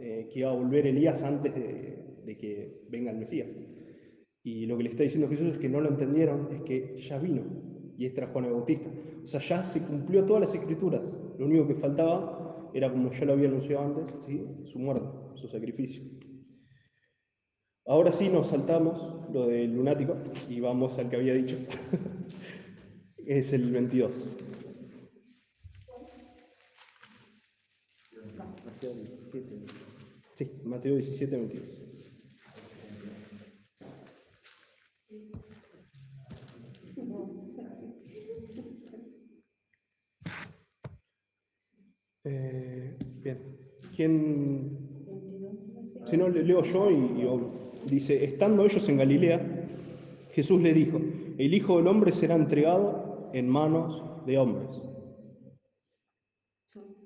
eh, 0.00 0.26
que 0.32 0.38
iba 0.38 0.50
a 0.50 0.54
volver 0.54 0.86
Elías 0.86 1.22
antes 1.22 1.54
de, 1.54 1.98
que 2.38 2.80
venga 2.88 3.10
el 3.10 3.18
Mesías. 3.18 3.54
Y 4.42 4.64
lo 4.64 4.78
que 4.78 4.84
le 4.84 4.88
está 4.88 5.02
diciendo 5.02 5.28
Jesús 5.28 5.48
es 5.48 5.58
que 5.58 5.68
no 5.68 5.82
lo 5.82 5.90
entendieron, 5.90 6.48
es 6.50 6.62
que 6.62 6.98
ya 6.98 7.18
vino, 7.18 7.42
y 7.98 8.06
este 8.06 8.22
era 8.22 8.32
Juan 8.32 8.46
el 8.46 8.52
Bautista. 8.52 8.88
O 9.22 9.26
sea, 9.26 9.40
ya 9.40 9.62
se 9.62 9.82
cumplió 9.82 10.24
todas 10.24 10.40
las 10.40 10.54
escrituras, 10.54 11.14
lo 11.38 11.44
único 11.44 11.66
que 11.66 11.74
faltaba 11.74 12.70
era, 12.72 12.90
como 12.90 13.10
ya 13.10 13.26
lo 13.26 13.34
había 13.34 13.48
anunciado 13.48 13.84
antes, 13.84 14.26
su 14.64 14.78
muerte, 14.78 15.06
su 15.34 15.46
sacrificio. 15.46 16.02
Ahora 17.84 18.12
sí 18.12 18.30
nos 18.30 18.46
saltamos 18.46 19.30
lo 19.30 19.48
del 19.48 19.74
lunático 19.74 20.16
y 20.48 20.60
vamos 20.60 20.98
al 20.98 21.10
que 21.10 21.16
había 21.16 21.34
dicho. 21.34 21.58
es 23.38 23.52
el 23.52 23.70
22. 23.70 24.32
Mateo 28.64 28.92
17. 28.92 29.48
Sí, 30.34 30.50
Mateo 30.64 30.96
17, 30.96 31.36
22. 31.36 31.68
Eh, 42.24 42.98
bien. 43.22 43.38
¿Quién? 43.94 44.78
Si 46.06 46.16
no, 46.16 46.28
leo 46.28 46.64
yo 46.64 46.90
y, 46.90 46.94
y 46.96 47.90
dice, 47.90 48.24
estando 48.24 48.64
ellos 48.64 48.88
en 48.88 48.96
Galilea, 48.96 49.68
Jesús 50.32 50.60
le 50.60 50.74
dijo, 50.74 51.00
el 51.38 51.54
Hijo 51.54 51.76
del 51.76 51.86
Hombre 51.86 52.10
será 52.10 52.34
entregado 52.34 53.09
en 53.32 53.48
manos 53.48 54.24
de 54.26 54.38
hombres. 54.38 54.68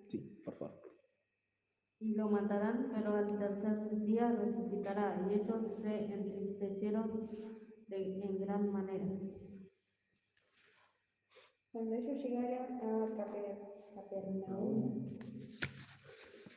Sí, 0.09 0.41
por 0.45 0.55
favor. 0.55 0.81
Y 2.01 2.15
lo 2.15 2.29
matarán, 2.29 2.91
pero 2.95 3.15
al 3.15 3.39
tercer 3.39 4.05
día 4.05 4.31
resucitará. 4.33 5.27
Y 5.29 5.35
ellos 5.35 5.81
se 5.81 6.13
entristecieron 6.13 7.31
de, 7.89 8.21
en 8.23 8.41
gran 8.41 8.73
manera. 8.73 9.07
Cuando 11.73 11.95
ellos 11.95 12.23
llegaron 12.23 12.77
a 12.77 13.17
Caper, 13.17 13.59
Capernaum, 13.95 15.15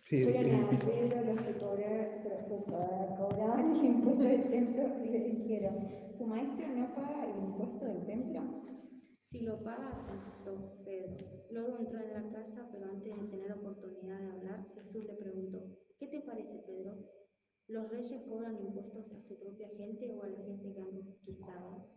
Sí, 0.03 0.23
fueron 0.23 0.63
a. 0.63 0.69
Pedro 0.69 1.21
los 1.25 1.41
que 1.41 1.53
cobraban, 1.59 3.17
cobraban 3.17 3.75
el 3.75 3.85
impuesto 3.85 4.23
del 4.23 4.49
templo 4.49 4.83
y 5.03 5.09
le 5.09 5.19
dijeron, 5.19 5.75
¿su 6.11 6.25
maestro 6.27 6.65
no 6.69 6.95
paga 6.95 7.25
el 7.25 7.43
impuesto 7.43 7.85
del 7.87 8.05
templo? 8.05 8.66
Si 9.27 9.41
lo 9.41 9.61
paga, 9.61 10.05
Pedro. 10.85 11.17
Luego 11.49 11.79
entró 11.79 11.99
en 11.99 12.13
la 12.13 12.31
casa, 12.31 12.69
pero 12.71 12.85
antes 12.85 13.13
de 13.13 13.27
tener 13.27 13.51
oportunidad 13.51 14.21
de 14.21 14.29
hablar, 14.29 14.71
Jesús 14.73 15.03
le 15.05 15.15
preguntó, 15.15 15.77
¿qué 15.99 16.07
te 16.07 16.21
parece, 16.21 16.59
Pedro? 16.59 16.95
¿Los 17.67 17.89
reyes 17.89 18.23
cobran 18.23 18.57
impuestos 18.57 19.11
a 19.11 19.19
su 19.19 19.37
propia 19.37 19.67
gente 19.75 20.13
o 20.13 20.23
a 20.23 20.27
la 20.29 20.39
gente 20.45 20.73
que 20.73 20.79
han 20.79 21.01
conquistado? 21.01 21.89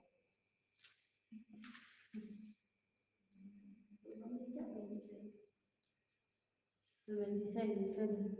El 7.06 7.16
26, 7.16 7.76
Michelle. 7.76 8.39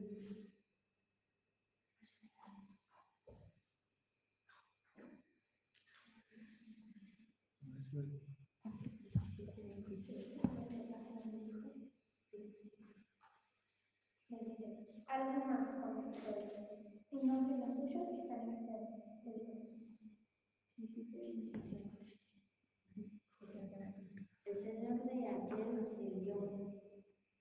Algo 15.13 15.45
más, 15.47 15.67
contestó 15.83 16.31
él. 16.31 17.27
No 17.27 17.35
sé, 17.47 17.59
los 17.59 17.75
suyos 17.75 18.09
están 18.23 18.43
extensos, 18.49 19.25
le 19.25 19.33
dijo 19.33 19.53
Jesús. 20.77 21.31
El 24.45 24.57
señor 24.65 24.97
de 25.05 25.13
aquel 25.29 25.71
sirvió, 25.97 26.37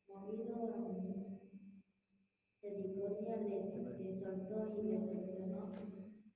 movido 0.08 0.45
misericordia, 2.62 3.38
le, 3.38 3.49
le 4.03 4.12
soltó 4.21 4.58
y 4.77 4.84
le 4.84 4.97
perdonó 4.99 5.63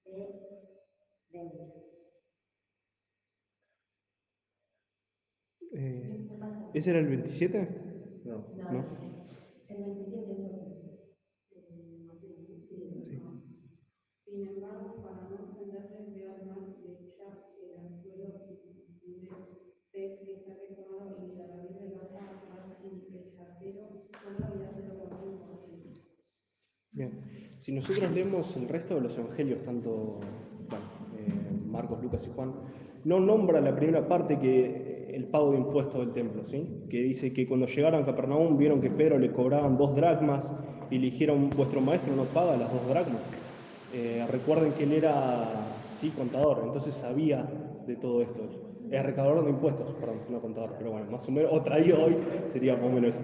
de 0.05 0.17
deuda. 1.31 1.65
Eh, 5.73 6.27
¿Ese 6.73 6.89
era 6.91 6.99
el 6.99 7.07
27? 7.07 8.21
No. 8.25 8.45
¿No? 8.71 8.85
El 9.67 9.77
27 9.77 10.31
es 10.31 10.39
otro. 10.39 10.73
Sí. 13.03 13.21
Sin 14.25 14.47
embargo, 14.47 15.03
para 15.03 15.29
no 15.29 15.35
ofenderle, 15.51 15.97
envió 16.07 16.31
al 16.33 16.45
mar 16.45 16.57
y 16.79 16.87
le 16.87 16.93
echa 16.93 17.27
el 17.61 17.77
anzuelo 17.77 18.27
y 19.03 19.13
dice, 19.13 19.35
pez 19.91 20.19
que 20.19 20.37
saca 20.45 20.73
Si 27.63 27.71
nosotros 27.71 28.11
leemos 28.11 28.57
el 28.57 28.67
resto 28.67 28.95
de 28.95 28.99
los 28.99 29.17
evangelios, 29.17 29.63
tanto 29.63 30.19
eh, 31.17 31.31
Marcos, 31.65 32.03
Lucas 32.03 32.27
y 32.27 32.35
Juan, 32.35 32.51
no 33.05 33.21
nombra 33.21 33.61
la 33.61 33.73
primera 33.73 34.05
parte 34.05 34.37
que 34.37 35.09
el 35.13 35.23
pago 35.27 35.53
de 35.53 35.59
impuestos 35.59 36.01
del 36.01 36.11
templo, 36.11 36.43
¿sí? 36.45 36.67
que 36.89 37.01
dice 37.01 37.31
que 37.31 37.47
cuando 37.47 37.65
llegaron 37.65 38.03
a 38.03 38.05
Capernaum 38.05 38.57
vieron 38.57 38.81
que 38.81 38.89
Pedro 38.89 39.17
le 39.17 39.31
cobraban 39.31 39.77
dos 39.77 39.95
dracmas 39.95 40.53
y 40.91 40.97
le 40.97 41.05
dijeron, 41.05 41.51
vuestro 41.55 41.79
maestro 41.79 42.13
no 42.17 42.25
paga 42.25 42.57
las 42.57 42.69
dos 42.69 42.85
dracmas. 42.89 43.21
Eh, 43.93 44.25
recuerden 44.29 44.73
que 44.73 44.83
él 44.83 44.91
era, 44.91 45.49
sí, 45.95 46.09
contador, 46.09 46.63
entonces 46.65 46.93
sabía 46.93 47.47
de 47.87 47.95
todo 47.95 48.21
esto. 48.23 48.41
Es 48.91 49.05
recaudador 49.05 49.45
de 49.45 49.51
impuestos, 49.51 49.89
perdón, 50.01 50.17
no 50.27 50.41
contador, 50.41 50.75
pero 50.77 50.91
bueno, 50.91 51.09
más 51.09 51.25
o 51.29 51.31
menos, 51.31 51.49
o 51.53 51.61
traído 51.61 52.03
hoy 52.03 52.17
sería 52.43 52.75
más 52.75 52.87
o 52.87 52.89
menos 52.89 53.15
eso. 53.15 53.23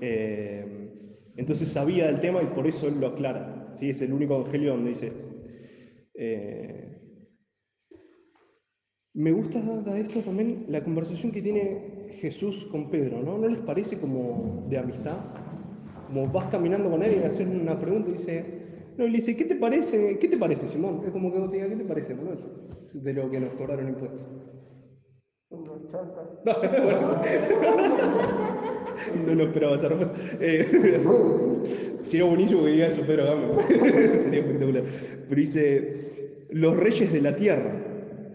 Eh, 0.00 0.90
entonces 1.36 1.68
sabía 1.68 2.06
del 2.06 2.18
tema 2.18 2.42
y 2.42 2.46
por 2.46 2.66
eso 2.66 2.88
él 2.88 2.98
lo 2.98 3.06
aclara. 3.06 3.55
¿Sí? 3.76 3.90
Es 3.90 4.02
el 4.02 4.12
único 4.12 4.34
evangelio 4.36 4.72
donde 4.72 4.90
dice 4.90 5.08
esto. 5.08 5.24
Eh, 6.14 6.96
me 9.14 9.32
gusta 9.32 9.60
de 9.60 10.00
esto 10.00 10.20
también 10.20 10.66
la 10.68 10.82
conversación 10.84 11.32
que 11.32 11.40
tiene 11.40 12.16
Jesús 12.20 12.66
con 12.66 12.90
Pedro, 12.90 13.22
¿no? 13.22 13.38
¿No 13.38 13.48
les 13.48 13.60
parece 13.60 13.98
como 13.98 14.66
de 14.68 14.78
amistad? 14.78 15.16
Como 16.06 16.26
vas 16.28 16.50
caminando 16.50 16.90
con 16.90 17.02
él 17.02 17.14
y 17.14 17.20
le 17.20 17.26
haces 17.26 17.46
una 17.46 17.78
pregunta 17.78 18.10
y 18.10 18.12
dice, 18.14 18.44
no, 18.96 19.06
y 19.06 19.12
dice, 19.12 19.36
¿qué 19.36 19.44
te 19.44 19.56
parece, 19.56 20.18
qué 20.18 20.28
te 20.28 20.36
parece, 20.36 20.68
Simón? 20.68 21.02
Es 21.06 21.12
como 21.12 21.32
que 21.32 21.38
vos 21.38 21.50
te 21.50 21.56
digas, 21.56 21.70
¿qué 21.70 21.76
te 21.76 21.84
parece, 21.84 22.14
Manuel? 22.14 22.38
De 22.92 23.12
lo 23.12 23.30
que 23.30 23.40
nos 23.40 23.54
cobraron 23.54 23.88
impuestos. 23.88 24.24
No, 29.26 29.34
no 29.34 29.42
esperaba 29.44 29.76
esa 29.76 29.88
respuesta. 29.88 30.18
Eh, 30.40 32.00
sería 32.02 32.26
buenísimo 32.26 32.64
que 32.64 32.70
diga 32.70 32.88
eso, 32.88 33.02
Pedro 33.02 33.24
Game. 33.24 34.14
sería 34.14 34.40
espectacular. 34.40 34.84
Pero 35.28 35.40
dice, 35.40 36.46
los 36.50 36.76
reyes 36.76 37.12
de 37.12 37.20
la 37.20 37.36
tierra, 37.36 37.82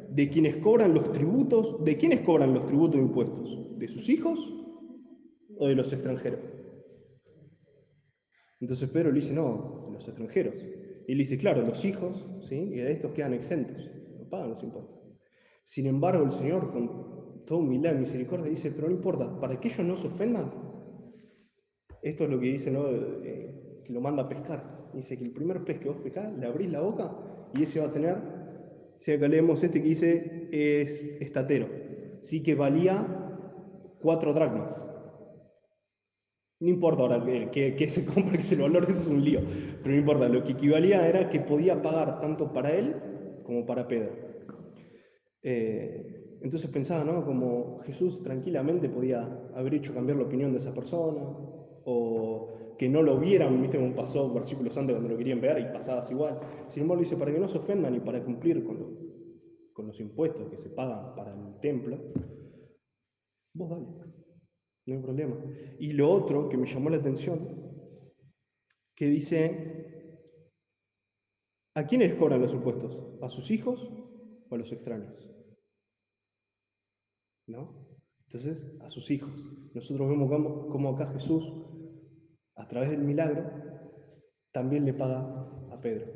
de 0.09 0.29
quienes 0.29 0.57
cobran 0.57 0.93
los 0.93 1.11
tributos, 1.11 1.83
¿de 1.83 1.97
quiénes 1.97 2.21
cobran 2.21 2.53
los 2.53 2.65
tributos 2.65 2.97
e 2.97 3.03
impuestos? 3.03 3.77
¿De 3.77 3.87
sus 3.87 4.09
hijos 4.09 4.39
o 5.57 5.67
de 5.67 5.75
los 5.75 5.91
extranjeros? 5.93 6.39
Entonces 8.59 8.89
Pedro 8.89 9.09
le 9.09 9.19
dice, 9.19 9.33
no, 9.33 9.87
de 9.87 9.93
los 9.93 10.07
extranjeros. 10.07 10.55
Y 11.07 11.13
él 11.13 11.17
dice, 11.17 11.37
claro, 11.37 11.61
los 11.63 11.83
hijos, 11.83 12.25
¿sí? 12.47 12.55
Y 12.55 12.77
de 12.77 12.91
estos 12.91 13.11
quedan 13.11 13.33
exentos, 13.33 13.89
no 14.17 14.29
pagan 14.29 14.49
los 14.49 14.61
impuestos. 14.63 14.99
Sin 15.63 15.87
embargo, 15.87 16.25
el 16.25 16.31
Señor, 16.31 16.71
con 16.71 17.10
toda 17.45 17.61
humildad 17.61 17.95
y 17.95 17.99
misericordia, 17.99 18.49
dice, 18.49 18.71
pero 18.71 18.87
no 18.87 18.95
importa, 18.95 19.39
para 19.39 19.59
que 19.59 19.67
ellos 19.67 19.85
no 19.85 19.97
se 19.97 20.07
ofendan, 20.07 20.51
esto 22.01 22.23
es 22.23 22.29
lo 22.29 22.39
que 22.39 22.47
dice, 22.47 22.71
¿no? 22.71 22.87
Eh, 22.89 23.81
que 23.85 23.93
lo 23.93 24.01
manda 24.01 24.23
a 24.23 24.29
pescar. 24.29 24.89
Dice 24.93 25.17
que 25.17 25.23
el 25.23 25.31
primer 25.31 25.63
pez 25.63 25.79
que 25.79 25.89
vos 25.89 25.97
pescás, 25.97 26.35
le 26.37 26.45
abrís 26.45 26.71
la 26.71 26.81
boca 26.81 27.11
y 27.53 27.63
ese 27.63 27.79
va 27.79 27.87
a 27.87 27.91
tener, 27.91 28.17
si 28.99 29.11
acá 29.11 29.27
leemos 29.27 29.63
este 29.63 29.81
que 29.81 29.87
dice, 29.87 30.49
es 30.51 31.01
estatero, 31.19 31.69
sí 32.21 32.43
que 32.43 32.55
valía 32.55 33.05
cuatro 34.01 34.33
dracmas. 34.33 34.87
No 36.59 36.69
importa 36.69 37.01
ahora 37.01 37.51
que, 37.51 37.89
se 37.89 38.05
compre, 38.05 38.37
que 38.37 38.43
se 38.43 38.55
lo 38.55 38.63
valore, 38.63 38.87
eso 38.89 39.01
es 39.01 39.07
un 39.07 39.23
lío. 39.23 39.39
Pero 39.81 39.95
no 39.95 39.99
importa, 39.99 40.29
lo 40.29 40.43
que 40.43 40.51
equivalía 40.51 41.07
era 41.07 41.27
que 41.29 41.39
podía 41.39 41.81
pagar 41.81 42.19
tanto 42.19 42.53
para 42.53 42.71
él 42.71 42.95
como 43.43 43.65
para 43.65 43.87
Pedro. 43.87 44.11
Eh, 45.41 46.20
entonces 46.41 46.69
pensaba, 46.71 47.03
¿no? 47.03 47.23
Como 47.25 47.79
Jesús 47.83 48.21
tranquilamente 48.21 48.89
podía 48.89 49.21
haber 49.53 49.75
hecho 49.75 49.93
cambiar 49.93 50.17
la 50.17 50.25
opinión 50.25 50.51
de 50.51 50.57
esa 50.57 50.73
persona, 50.73 51.21
o 51.85 52.75
que 52.77 52.89
no 52.89 53.03
lo 53.03 53.19
vieran, 53.19 53.61
viste 53.61 53.77
como 53.77 53.93
pasó 53.93 54.33
versículos 54.33 54.75
antes 54.77 54.95
cuando 54.95 55.09
lo 55.09 55.17
querían 55.17 55.39
pegar 55.39 55.59
y 55.59 55.71
pasabas 55.71 56.09
igual. 56.09 56.39
Sin 56.67 56.83
embargo, 56.83 57.03
dice, 57.03 57.15
para 57.15 57.31
que 57.31 57.39
no 57.39 57.47
se 57.47 57.59
ofendan 57.59 57.93
y 57.93 57.99
para 57.99 58.23
cumplir 58.23 58.63
con, 58.63 58.97
con 59.71 59.87
los 59.87 59.99
impuestos 59.99 60.49
que 60.49 60.57
se 60.57 60.69
pagan 60.69 61.15
para 61.15 61.31
el 61.33 61.59
templo, 61.59 61.99
vos 63.53 63.69
dale, 63.69 63.85
no 64.87 64.95
hay 64.95 65.01
problema. 65.01 65.35
Y 65.77 65.93
lo 65.93 66.11
otro 66.11 66.49
que 66.49 66.57
me 66.57 66.65
llamó 66.65 66.89
la 66.89 66.97
atención, 66.97 67.47
que 68.95 69.05
dice, 69.05 70.17
¿a 71.75 71.85
quiénes 71.85 72.15
cobran 72.15 72.41
los 72.41 72.53
impuestos? 72.53 72.99
¿A 73.21 73.29
sus 73.29 73.51
hijos 73.51 73.91
o 74.49 74.55
a 74.55 74.57
los 74.57 74.71
extraños? 74.71 75.30
¿No? 77.51 77.81
Entonces, 78.27 78.65
a 78.81 78.89
sus 78.89 79.11
hijos. 79.11 79.31
Nosotros 79.73 80.09
vemos 80.09 80.29
cómo, 80.69 80.89
acá 80.89 81.11
Jesús, 81.13 81.43
a 82.55 82.67
través 82.67 82.91
del 82.91 83.01
milagro, 83.01 83.49
también 84.53 84.85
le 84.85 84.93
paga 84.93 85.19
a 85.69 85.79
Pedro. 85.81 86.07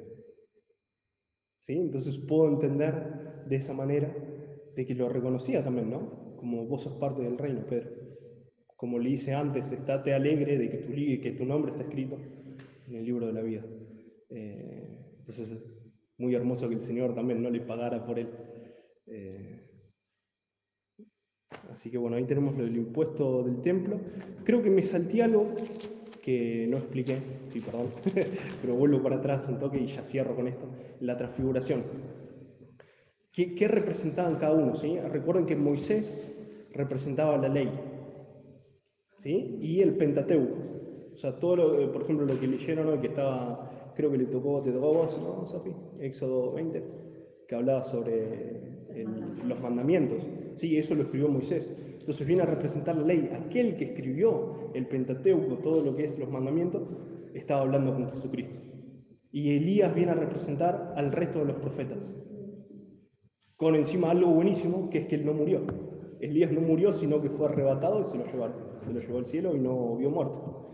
¿Sí? 1.60 1.74
Entonces 1.74 2.18
puedo 2.18 2.48
entender 2.48 3.46
de 3.48 3.56
esa 3.56 3.74
manera 3.74 4.14
de 4.76 4.86
que 4.86 4.94
lo 4.94 5.10
reconocía 5.10 5.64
también, 5.64 5.90
¿no? 5.90 6.36
Como 6.38 6.66
vos 6.66 6.84
sos 6.84 6.96
parte 6.96 7.22
del 7.22 7.38
reino, 7.38 7.66
Pedro. 7.66 7.92
Como 8.76 9.00
le 9.00 9.10
hice 9.10 9.34
antes, 9.34 9.72
estate 9.72 10.14
alegre 10.14 10.58
de 10.58 10.70
que 10.70 10.78
tu, 10.78 10.92
que 10.94 11.32
tu 11.38 11.46
nombre 11.46 11.72
está 11.72 11.84
escrito 11.84 12.18
en 12.88 12.96
el 12.96 13.06
libro 13.06 13.28
de 13.28 13.34
la 13.34 13.42
vida. 13.42 13.66
Eh, 14.30 15.16
entonces, 15.18 15.58
muy 16.18 16.36
hermoso 16.36 16.70
que 16.70 16.76
el 16.76 16.82
Señor 16.82 17.16
también 17.16 17.42
no 17.42 17.50
le 17.50 17.62
pagara 17.62 18.06
por 18.06 18.20
él. 18.20 18.30
Eh, 19.08 19.65
Así 21.72 21.90
que 21.90 21.98
bueno, 21.98 22.16
ahí 22.16 22.26
tenemos 22.26 22.58
el 22.58 22.76
impuesto 22.76 23.44
del 23.44 23.62
templo. 23.62 24.00
Creo 24.44 24.62
que 24.62 24.70
me 24.70 24.84
salté 24.84 25.24
algo 25.24 25.48
que 26.22 26.66
no 26.68 26.78
expliqué, 26.78 27.18
sí, 27.46 27.60
perdón, 27.60 27.88
pero 28.62 28.76
vuelvo 28.76 29.04
para 29.04 29.18
atrás 29.18 29.48
un 29.48 29.60
toque 29.60 29.78
y 29.78 29.86
ya 29.86 30.04
cierro 30.04 30.36
con 30.36 30.48
esto. 30.48 30.68
La 31.00 31.18
transfiguración. 31.18 31.84
¿Qué, 33.32 33.54
qué 33.54 33.68
representaban 33.68 34.36
cada 34.38 34.54
uno? 34.54 34.76
¿sí? 34.76 34.98
Recuerden 35.00 35.46
que 35.46 35.56
Moisés 35.56 36.32
representaba 36.72 37.38
la 37.38 37.50
ley 37.50 37.70
¿sí? 39.20 39.58
y 39.62 39.82
el 39.82 39.96
Pentateuco. 39.96 40.56
O 41.14 41.18
sea, 41.18 41.40
todo 41.40 41.56
lo, 41.56 41.92
por 41.92 42.04
ejemplo, 42.04 42.26
lo 42.26 42.40
que 42.40 42.48
leyeron 42.48 42.88
hoy, 42.88 43.00
que 43.00 43.08
estaba, 43.08 43.94
creo 43.96 44.12
que 44.12 44.18
le 44.18 44.26
tocó, 44.26 44.62
te 44.62 44.72
tocó 44.72 44.94
vos, 44.94 45.18
¿no, 45.22 45.46
Sofi? 45.46 45.72
Éxodo 46.00 46.54
20, 46.54 46.84
que 47.48 47.56
hablaba 47.56 47.84
sobre 47.84 48.62
los 49.46 49.62
mandamientos. 49.62 50.24
Sí, 50.56 50.78
eso 50.78 50.96
lo 50.96 51.04
escribió 51.04 51.30
Moisés. 51.30 51.76
Entonces 52.00 52.26
viene 52.26 52.44
a 52.44 52.46
representar 52.46 52.96
la 52.96 53.06
ley. 53.06 53.30
Aquel 53.34 53.76
que 53.76 53.86
escribió 53.86 54.72
el 54.74 54.88
Pentateuco, 54.88 55.58
todo 55.58 55.84
lo 55.84 55.96
que 55.96 56.06
es 56.06 56.18
los 56.18 56.30
mandamientos, 56.30 56.84
estaba 57.34 57.62
hablando 57.62 57.94
con 57.94 58.10
Jesucristo. 58.10 58.58
Y 59.32 59.58
Elías 59.58 59.94
viene 59.94 60.12
a 60.12 60.16
representar 60.16 60.94
al 60.96 61.12
resto 61.12 61.40
de 61.40 61.46
los 61.46 61.58
profetas. 61.58 62.16
Con 63.58 63.76
encima 63.76 64.12
algo 64.12 64.32
buenísimo, 64.32 64.90
que 64.90 65.00
es 65.00 65.08
que 65.08 65.16
él 65.16 65.26
no 65.26 65.34
murió. 65.34 65.62
Elías 66.22 66.52
no 66.52 66.62
murió, 66.62 66.92
sino 66.92 67.22
que 67.22 67.30
fue 67.30 67.48
arrebatado 67.48 68.02
y 68.02 68.06
se 68.06 68.18
lo 68.18 68.26
llevaron. 68.26 68.56
Se 68.82 68.94
lo 68.94 69.00
llevó 69.02 69.18
al 69.18 69.26
cielo 69.26 69.56
y 69.56 69.60
no 69.60 69.98
vio 69.98 70.10
muerto. 70.10 70.72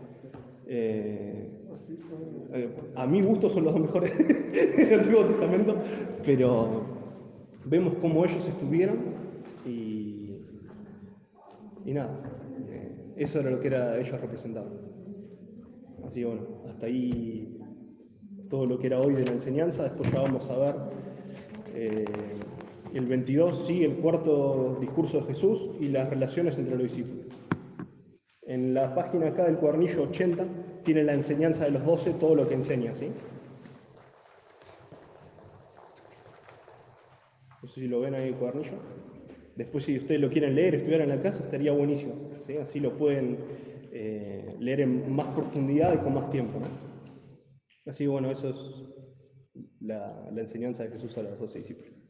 Eh, 0.66 1.50
eh, 2.52 2.76
a 2.94 3.06
mi 3.06 3.20
gusto 3.22 3.50
son 3.50 3.64
los 3.64 3.72
dos 3.72 3.82
mejores 3.82 4.16
del 4.76 5.00
Antiguo 5.00 5.24
Testamento, 5.24 5.76
pero 6.24 6.82
vemos 7.64 7.94
cómo 8.00 8.24
ellos 8.24 8.46
estuvieron 8.46 9.11
y 11.84 11.92
nada, 11.92 12.22
eh, 12.68 13.14
eso 13.16 13.40
era 13.40 13.50
lo 13.50 13.60
que 13.60 13.68
era, 13.68 13.98
ellos 13.98 14.20
representaban. 14.20 14.72
Así 16.04 16.20
que 16.20 16.26
bueno, 16.26 16.42
hasta 16.68 16.86
ahí 16.86 17.58
todo 18.48 18.66
lo 18.66 18.78
que 18.78 18.88
era 18.88 19.00
hoy 19.00 19.14
de 19.14 19.24
la 19.24 19.32
enseñanza, 19.32 19.84
después 19.84 20.10
ya 20.12 20.20
vamos 20.20 20.48
a 20.50 20.58
ver 20.58 20.74
eh, 21.74 22.04
el 22.92 23.06
22, 23.06 23.66
sí, 23.66 23.84
el 23.84 23.96
cuarto 23.96 24.76
discurso 24.80 25.20
de 25.20 25.24
Jesús 25.28 25.70
y 25.80 25.88
las 25.88 26.10
relaciones 26.10 26.58
entre 26.58 26.76
los 26.76 26.82
discípulos. 26.82 27.26
En 28.42 28.74
la 28.74 28.94
página 28.94 29.28
acá 29.28 29.44
del 29.44 29.56
cuadernillo 29.56 30.02
80 30.02 30.44
tiene 30.84 31.04
la 31.04 31.14
enseñanza 31.14 31.64
de 31.64 31.70
los 31.70 31.84
12, 31.84 32.12
todo 32.14 32.34
lo 32.34 32.46
que 32.46 32.54
enseña, 32.54 32.92
¿sí? 32.92 33.08
No 37.62 37.68
sé 37.68 37.80
si 37.80 37.88
lo 37.88 38.00
ven 38.00 38.14
ahí 38.14 38.28
el 38.28 38.34
cuadernillo. 38.34 39.01
Después, 39.56 39.84
si 39.84 39.98
ustedes 39.98 40.20
lo 40.20 40.30
quieren 40.30 40.54
leer, 40.54 40.74
estudiar 40.76 41.02
en 41.02 41.10
la 41.10 41.20
casa, 41.20 41.44
estaría 41.44 41.72
buenísimo. 41.72 42.14
¿sí? 42.40 42.56
Así 42.56 42.80
lo 42.80 42.96
pueden 42.96 43.38
eh, 43.92 44.56
leer 44.58 44.80
en 44.80 45.14
más 45.14 45.28
profundidad 45.34 45.94
y 45.94 45.98
con 45.98 46.14
más 46.14 46.30
tiempo. 46.30 46.58
Así 47.86 48.06
bueno, 48.06 48.30
eso 48.30 48.48
es 48.48 48.56
la, 49.80 50.30
la 50.32 50.40
enseñanza 50.40 50.84
de 50.84 50.90
Jesús 50.90 51.16
a 51.18 51.22
los 51.22 51.38
doce 51.38 51.58
discípulos. 51.58 52.01